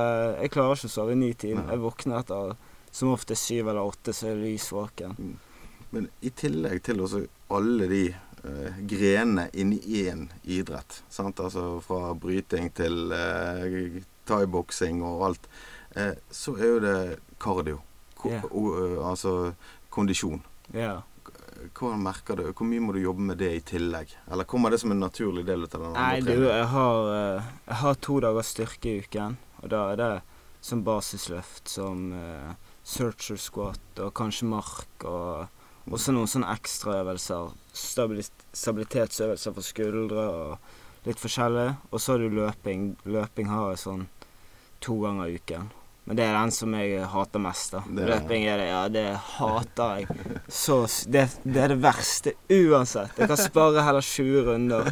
[0.42, 1.68] Jeg klarer ikke å sove i ni timer.
[1.70, 2.56] Jeg våkner etter
[2.96, 5.36] som oftest syv eller åtte, så er jeg lys våken.
[5.92, 8.16] Men i tillegg til også alle de
[8.46, 11.39] eh, grenene inni én idrett, sant?
[11.39, 15.50] altså fra bryting til, eh, thaiboksing og alt,
[15.96, 17.00] eh, så er jo det
[17.41, 17.82] kardio.
[18.16, 18.46] Ko yeah.
[18.52, 19.54] o, eh, altså
[19.93, 20.41] kondisjon.
[20.74, 21.04] Yeah.
[21.76, 22.46] Hva merker du?
[22.52, 24.12] Hvor mye må du jobbe med det i tillegg?
[24.32, 27.52] Eller kommer det som en naturlig del av den andre Nei, du, jeg har, eh,
[27.66, 29.38] jeg har to dager styrke i uken.
[29.64, 30.14] Og da er det
[30.66, 35.06] som basisløft, som uh, searcher squat og kanskje mark.
[35.06, 35.46] Og
[35.92, 37.54] også noen sånne ekstraøvelser.
[38.56, 41.70] Stabilitetsøvelser for skuldre og litt forskjellig.
[41.92, 42.94] Og så har du løping.
[43.06, 44.06] Løping har jeg sånn
[44.86, 45.68] to ganger i uken.
[46.06, 47.80] Men det er den som jeg hater mest, da.
[47.90, 49.06] Det- Løping er det, ja, det
[49.38, 50.42] hater jeg.
[50.48, 50.76] Så
[51.10, 53.18] det, det er det verste uansett.
[53.18, 54.92] Jeg kan spare heller 20 runder.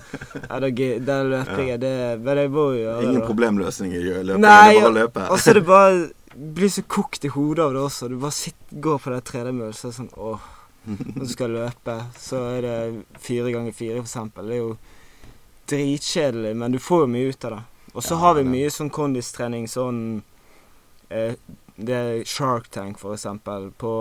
[0.49, 0.71] Ja, det,
[1.05, 3.03] det jeg må jo gjøre.
[3.05, 3.27] Ingen da.
[3.27, 5.27] problemløsning i løping, Nei, det er bare å løpe.
[5.29, 8.07] Og så er det bare Blir så kokt i hodet av det også.
[8.09, 10.47] Du bare sitter, går på det tredemøllet så er det sånn Åh,
[11.15, 12.77] når du skal løpe, så er det
[13.23, 14.49] fire ganger fire, for eksempel.
[14.49, 14.77] Det er jo
[15.71, 17.61] dritkjedelig, men du får jo mye ut av det.
[17.93, 20.23] Og så Ja, har vi mye sånn kondistrening, sånn
[21.09, 21.35] eh,
[21.77, 23.93] Det er Shark Tank, for eksempel, på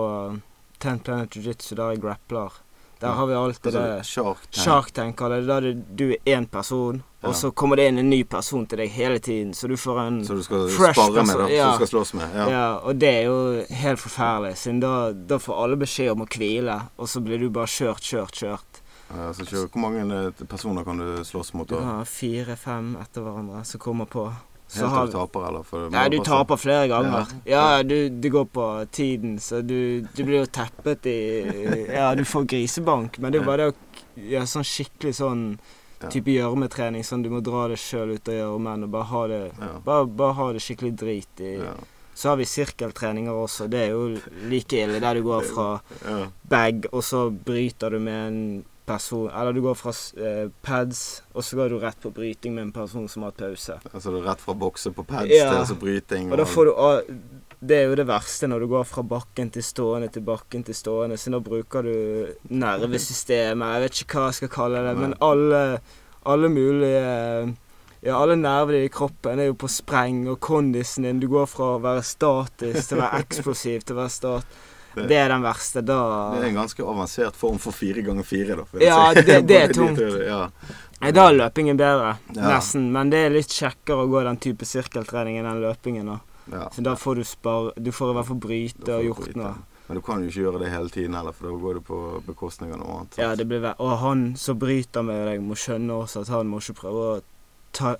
[0.79, 2.59] Ten Planet Jiu-Jitsu, der jeg grappler.
[3.03, 4.63] Der har vi alltid det Altså, Shark Tank.
[4.65, 5.73] Shark Tank kaller det.
[5.95, 7.29] Du er én person, Ja.
[7.29, 9.99] og så kommer det inn en ny person til deg hele tiden, så du får
[10.07, 11.47] en Så du skal Fresh spare med, person, da.
[11.53, 11.63] ja.
[11.63, 12.35] Som du skal slåss med.
[12.35, 12.47] Ja.
[12.49, 12.67] ja.
[12.83, 16.79] og det er jo helt forferdelig, siden da, da får alle beskjed om å hvile,
[16.97, 18.81] og så blir du bare kjørt, kjørt, kjørt.
[19.13, 21.67] Ja, så kjør, hvor mange eh, personer kan du slåss mot?
[21.69, 21.75] Da?
[21.83, 24.31] Ja, fire-fem etter hverandre som kommer på.
[24.73, 25.63] Så Helt har du taper, eller?
[25.69, 27.27] For Nei, du taper flere ganger.
[27.45, 27.77] Ja.
[27.77, 31.17] Ja, du, det går på tiden, så du, du blir jo teppet i
[31.93, 35.45] Ja, du får grisebank, men det er bare det å gjøre sånn skikkelig sånn
[36.03, 36.09] Ja.
[36.11, 39.41] type gjørmetrening, sånn du må dra det sjøl ut av gjørmen og bare ha det
[39.85, 41.53] bare, bare ha det skikkelig drit i
[42.15, 43.69] Så har vi sirkeltreninger også.
[43.71, 44.17] Det er jo
[44.51, 45.69] like ille, der du går fra
[46.05, 46.17] Ja.
[46.49, 51.43] bag, og så bryter du med en person Eller du går fra eh, pads, og
[51.43, 53.77] så går du rett på bryting med en person som har hatt pause.
[53.93, 55.49] Altså du er rett fra bokse på pads Ja.
[55.49, 56.31] til altså bryting.
[56.31, 57.13] Og da får du
[57.63, 60.75] Det er jo det verste når du går fra bakken til stående til bakken til
[60.75, 65.13] stående, så da bruker du nervesystemet Jeg vet ikke hva jeg skal kalle det, men
[65.23, 65.61] alle,
[66.25, 67.55] alle mulige
[68.03, 71.77] ja, alle nerver i kroppen er jo på spreng, og kondisen din Du går fra
[71.77, 74.57] å være statisk til å være eksplosiv til å være stat.
[74.95, 75.81] Det- Det er den verste.
[75.85, 75.99] Da
[76.35, 78.65] Det er en ganske avansert form for fire ganger fire, da.
[78.79, 79.99] Ja, det- det er tungt.
[80.25, 80.49] Ja.
[81.01, 82.17] Nei, Da er løpingen bedre.
[82.35, 82.49] Ja.
[82.57, 82.91] Nesten.
[82.91, 86.05] Men det er litt kjekkere å gå den type sirkeltrening enn den løpingen.
[86.05, 86.19] da.
[86.51, 86.69] Ja.
[86.69, 87.71] Så da får du spar...
[87.81, 89.35] Du får i hvert fall bryte og gjort bryte.
[89.37, 89.55] noe.
[89.89, 92.23] Men du kan jo ikke gjøre det hele tiden heller, for da går det på
[92.25, 93.13] bekostning av noe annet.
[93.15, 93.17] sant?
[93.17, 96.47] Ja, det blir ve Og han som bryter med deg, må skjønne også at han
[96.47, 97.21] må ikke prøve å
[97.73, 97.95] ta,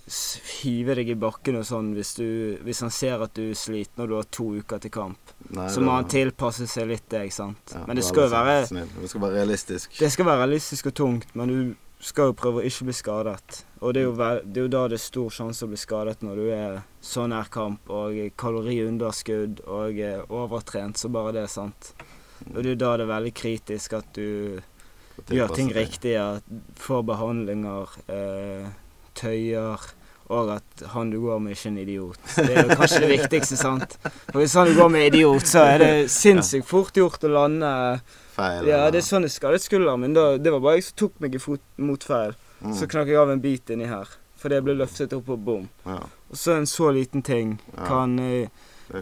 [0.61, 4.03] hive deg i bakken og sånn hvis, du, hvis han ser at du er sliten
[4.03, 5.32] og du har to uker til kamp.
[5.53, 7.73] Nei, Så må han tilpasse seg litt deg, sant.
[7.75, 8.91] ja, Men det skal jo være snill.
[9.01, 9.97] Det skal være realistisk.
[9.99, 13.59] Det skal være realistisk og tungt, men du skal jo prøve å ikke bli skadet.
[13.79, 15.79] Og det er jo, vel, det er jo da det er stor sjanse å bli
[15.79, 21.45] skadet når du er så nær kamp og kaloriunderskudd og eh, overtrent så bare det,
[21.47, 21.93] er sant.
[22.49, 24.59] Og det er jo da det er veldig kritisk at du
[25.31, 26.47] gjør ting riktig, at
[26.81, 28.71] får behandlinger, eh,
[29.19, 29.91] tøyer,
[30.29, 32.19] og at han du går med, ikke er en idiot.
[32.35, 33.97] Det er jo kanskje det viktigste, sant.
[34.31, 37.31] For hvis han du går med er idiot, så er det sinnssykt fort gjort å
[37.33, 37.71] lande
[38.33, 38.65] Feil.
[38.65, 40.15] Ja, det er sånn jeg skadet skulderen min.
[40.15, 42.31] Det var bare jeg som tok meg i fot mot feil.
[42.63, 42.71] Mm.
[42.73, 44.09] Så knakk jeg av en bit inni her.
[44.41, 45.67] Fordi jeg ble løftet opp og bom.
[45.85, 45.99] ja,
[46.31, 48.49] Og så en så liten ting ja, kan eh,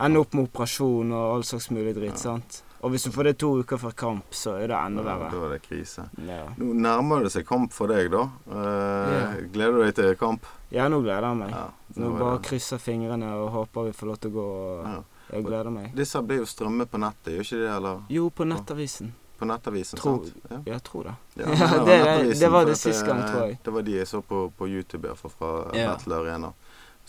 [0.01, 2.25] ende opp med operasjon og all slags mulig dritt, Ja.
[2.35, 2.59] sant.
[2.83, 5.29] Og hvis du får det to uker før kamp, så er det enda ja.
[5.29, 6.07] Da er det krise.
[6.25, 6.47] Ja.
[6.57, 8.23] Nå nærmer det seg kamp for deg, da.
[8.49, 10.45] Eh, Gleder du deg til kamp?
[10.71, 11.49] ja, nå gleder jeg meg.
[11.51, 11.67] Ja,
[11.97, 14.47] Nå nå bare det- krysser fingrene og håper vi får lov til å gå.
[14.85, 15.03] ja.
[15.31, 15.93] Jeg gleder meg.
[15.95, 17.69] Disse blir jo strømmet på nettet, gjør ikke det?
[17.77, 19.13] Eller Jo, på Nettavisen.
[19.39, 20.33] på Nettavisen, Tror- sant?
[20.51, 20.57] Ja.
[20.73, 21.13] Jeg tror det.
[21.37, 23.59] Ja, Ja, var det- det var det sist gang, tror jeg.
[23.63, 25.95] Det var de jeg så på, på YouTube, i hvert fall, fra Ja.
[25.95, 26.51] Arena.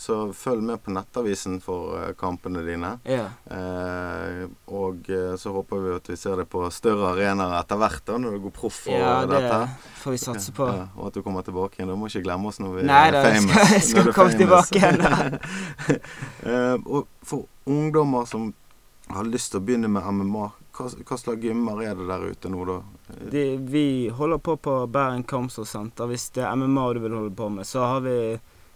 [0.03, 2.89] Så følg med på Nettavisen for eh, kampene dine.
[3.07, 3.29] Ja.
[3.47, 4.41] Eh,
[4.75, 8.17] og eh, så håper vi at vi ser det på større arenaer etter hvert, da,
[8.19, 9.59] når du går proff og ja, det dette.
[10.01, 10.67] får vi satse på.
[10.67, 11.93] Ja, og at du kommer tilbake igjen.
[11.93, 13.53] Du må ikke glemme oss når vi Nei er da, famous.
[13.53, 14.99] skal, jeg skal jeg er komme tilbake igjen.
[16.43, 18.49] Eh, og for ungdommer som
[19.13, 22.51] har lyst til å begynne med MMA, hva, hva slags gymmer er det der ute
[22.51, 22.75] nå, da?
[23.31, 26.09] De, vi holder på på Bergen Kampstorsenter.
[26.11, 28.17] Hvis det er MMA du vil holde på med, så har vi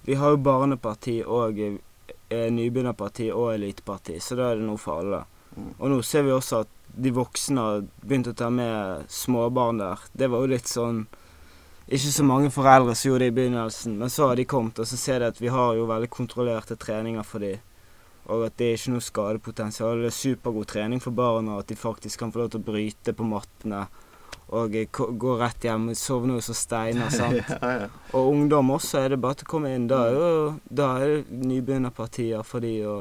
[0.07, 5.01] Vi har jo barneparti og eh, nybegynnerparti og eliteparti, så da er det noe for
[5.01, 5.25] alle.
[5.51, 5.73] Mm.
[5.73, 10.05] Og nå ser vi også at de voksne har begynt å ta med småbarn der.
[10.15, 11.05] Det var jo litt sånn
[11.87, 14.87] Ikke så mange foreldre som gjorde det i begynnelsen, men så har de kommet, og
[14.89, 17.61] så ser de at vi har jo veldig kontrollerte treninger for dem.
[18.27, 20.01] Og at det er ikke noe skadepotensial.
[20.03, 23.15] Det er supergod trening for barna, at de faktisk kan få lov til å bryte
[23.15, 23.85] på mattene.
[24.49, 25.89] Og eh, gå rett hjem.
[25.89, 27.43] jo som steiner, sant.
[27.61, 27.87] ja, ja.
[28.13, 29.87] Og ungdom også er det bare til å komme inn.
[29.87, 32.97] Da er jo da er det nybegynnerpartier for de å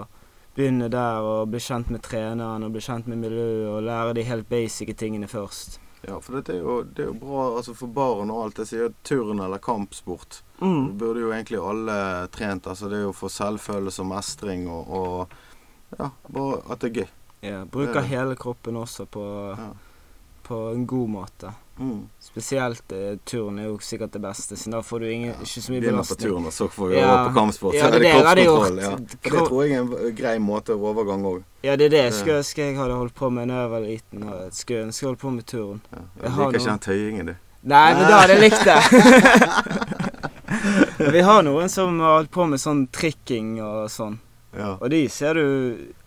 [0.57, 4.22] begynne der og bli kjent med treneren og bli kjent med miljøet og lære de
[4.24, 5.79] helt basice tingene først.
[6.07, 8.59] ja, for dette er jo, det er jo bra altså for barn og alt.
[8.62, 10.43] Jeg sier turn eller kampsport.
[10.59, 10.97] Det Mm.
[10.99, 12.66] burde jo egentlig alle trent.
[12.66, 15.29] Altså det er jo for selvfølelse og mestring og, og
[15.99, 17.09] ja, bare at det er gøy.
[17.43, 19.27] Ja, bruker Det- hele kroppen også på,
[19.59, 19.68] Ja.
[20.47, 21.51] På en god måte.
[21.77, 22.07] Mm.
[22.25, 25.73] Spesielt eh, turn er jo sikkert det beste, siden da får du ingen, ikke så
[25.75, 26.31] mye Begynner på belastning.
[26.33, 27.09] turn, og så får vi Ja.
[27.11, 27.75] over på kampsport.
[27.77, 28.79] Ja, det det er det kroppskontroll.
[28.81, 28.97] Ja.
[28.97, 31.43] Det tror jeg er en grei måte å overgang òg.
[31.67, 33.81] Ja, det er det jeg skulle, ønske jeg hadde holdt på med da jeg var
[33.85, 34.23] liten.
[34.25, 35.81] og Skulle ønske jeg holdt på med turn.
[35.93, 35.99] Ja.
[35.99, 37.35] Jeg Jeg liker ikke den tøyingen, du.
[37.67, 38.81] Nei, men da hadde jeg likt det.
[41.13, 44.19] Vi har noen som har holdt på med sånn trikking og sånn.
[44.57, 44.71] Ja.
[44.81, 45.43] Og de ser du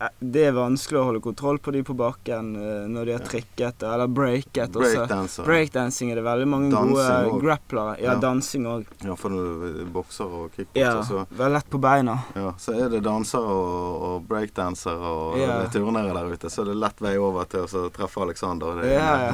[0.02, 3.26] eh, Det er vanskelig å holde kontroll på de på bakken eh, når de har
[3.28, 4.72] trikket eller breaket.
[4.74, 5.46] Breakdanser.
[5.46, 7.42] Breakdansing Breakdancing er det veldig mange Dansing gode også.
[7.44, 7.96] grapplere.
[8.02, 8.20] Ja, Ja.
[8.20, 8.86] dansing òg.
[9.06, 12.18] Ja, for du bokser og kickbokser, Ja, så, Veldig lett på beina.
[12.36, 15.60] ja, så er det dansere og, og breakdansere og Ja.
[15.70, 18.82] turnere der ute, så er det lett vei over til å treffe treffe Alexander.
[18.82, 19.34] Det, Ja, ja.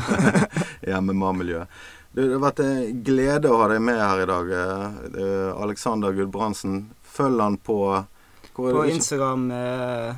[0.88, 1.68] i MMA-miljøet.
[2.16, 4.52] Du, Det har vært en glede å ha deg med her i dag.
[4.52, 6.90] eh, eh, Alexander Gudbrandsen.
[7.04, 8.06] Følg han på
[8.56, 10.16] hvor På Instagram eh,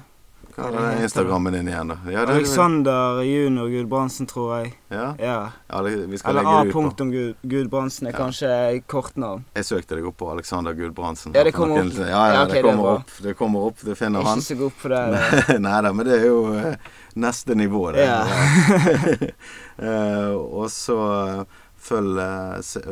[0.58, 1.96] Hva er det Instagrammen din igjen, da?
[2.10, 4.72] Ja, det- Alexander Junior Gudbrandsen, tror jeg.
[4.90, 5.52] Ja, Ja.
[5.70, 6.64] ja det- vi skal Eller A.
[6.64, 8.18] det punktum Gud- Gudbrandsen er Ja.
[8.18, 9.44] kanskje kortnavn.
[9.56, 11.34] Jeg søkte deg opp på Alexander Gudbrandsen.
[11.36, 11.94] Ja, det kommer opp.
[11.94, 13.12] Ja, ja, Ja, ok, det det er kommer det opp.
[13.22, 14.40] Det kommer opp, du finner han.
[14.40, 15.60] Ikke så god på det.
[15.68, 16.76] Nei da, men det er jo eh,
[17.16, 18.06] neste nivå, det.
[18.08, 18.26] Ja.
[19.78, 20.98] Eh, og så
[21.40, 21.44] eh,
[21.78, 22.18] følg,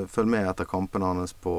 [0.07, 1.55] følg med etter kampene hans på,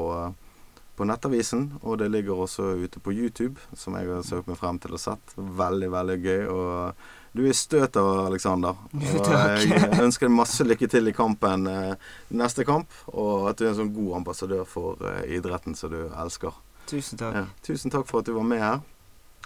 [0.96, 1.68] på Nettavisen.
[1.82, 5.02] Og det ligger også ute på YouTube, som jeg har søkt meg frem til og
[5.02, 5.36] sett.
[5.36, 6.42] Veldig, veldig gøy.
[6.52, 8.78] Og du er i støtet, Aleksander.
[9.20, 13.66] Og jeg ønsker deg masse lykke til i kampen eh, neste kamp, og at du
[13.66, 16.56] er en sånn god ambassadør for eh, idretten som du elsker.
[16.88, 17.36] Tusen takk.
[17.36, 17.44] Ja.
[17.66, 18.80] Tusen takk for at du var med her.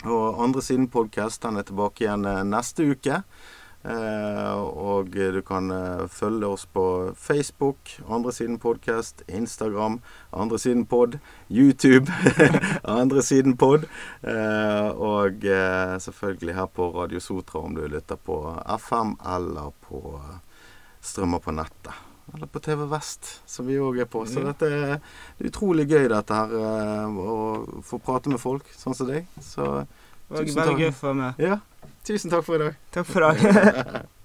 [0.07, 3.24] Og Andre siden podkast den er tilbake igjen eh, neste uke.
[3.80, 6.84] Eh, og du kan eh, følge oss på
[7.16, 10.00] Facebook, Andre siden podkast, Instagram,
[10.36, 11.16] Andre siden pod,
[11.48, 12.12] YouTube,
[12.84, 13.86] Andre siden pod.
[14.20, 18.42] Eh, og eh, selvfølgelig her på Radio Sotra om du lytter på
[18.76, 20.20] FM eller på
[21.00, 21.96] strømmer på nettet.
[22.34, 24.26] Eller på TV Vest, som vi òg er på.
[24.28, 25.00] Så dette er
[25.40, 26.52] utrolig gøy, dette her.
[27.08, 29.26] Å få prate med folk sånn som deg.
[29.42, 29.64] Så
[30.30, 31.40] veldig gøy for meg.
[31.42, 31.56] ja,
[32.05, 32.80] tusen takk for i dag.
[32.94, 34.07] Takk for i dag.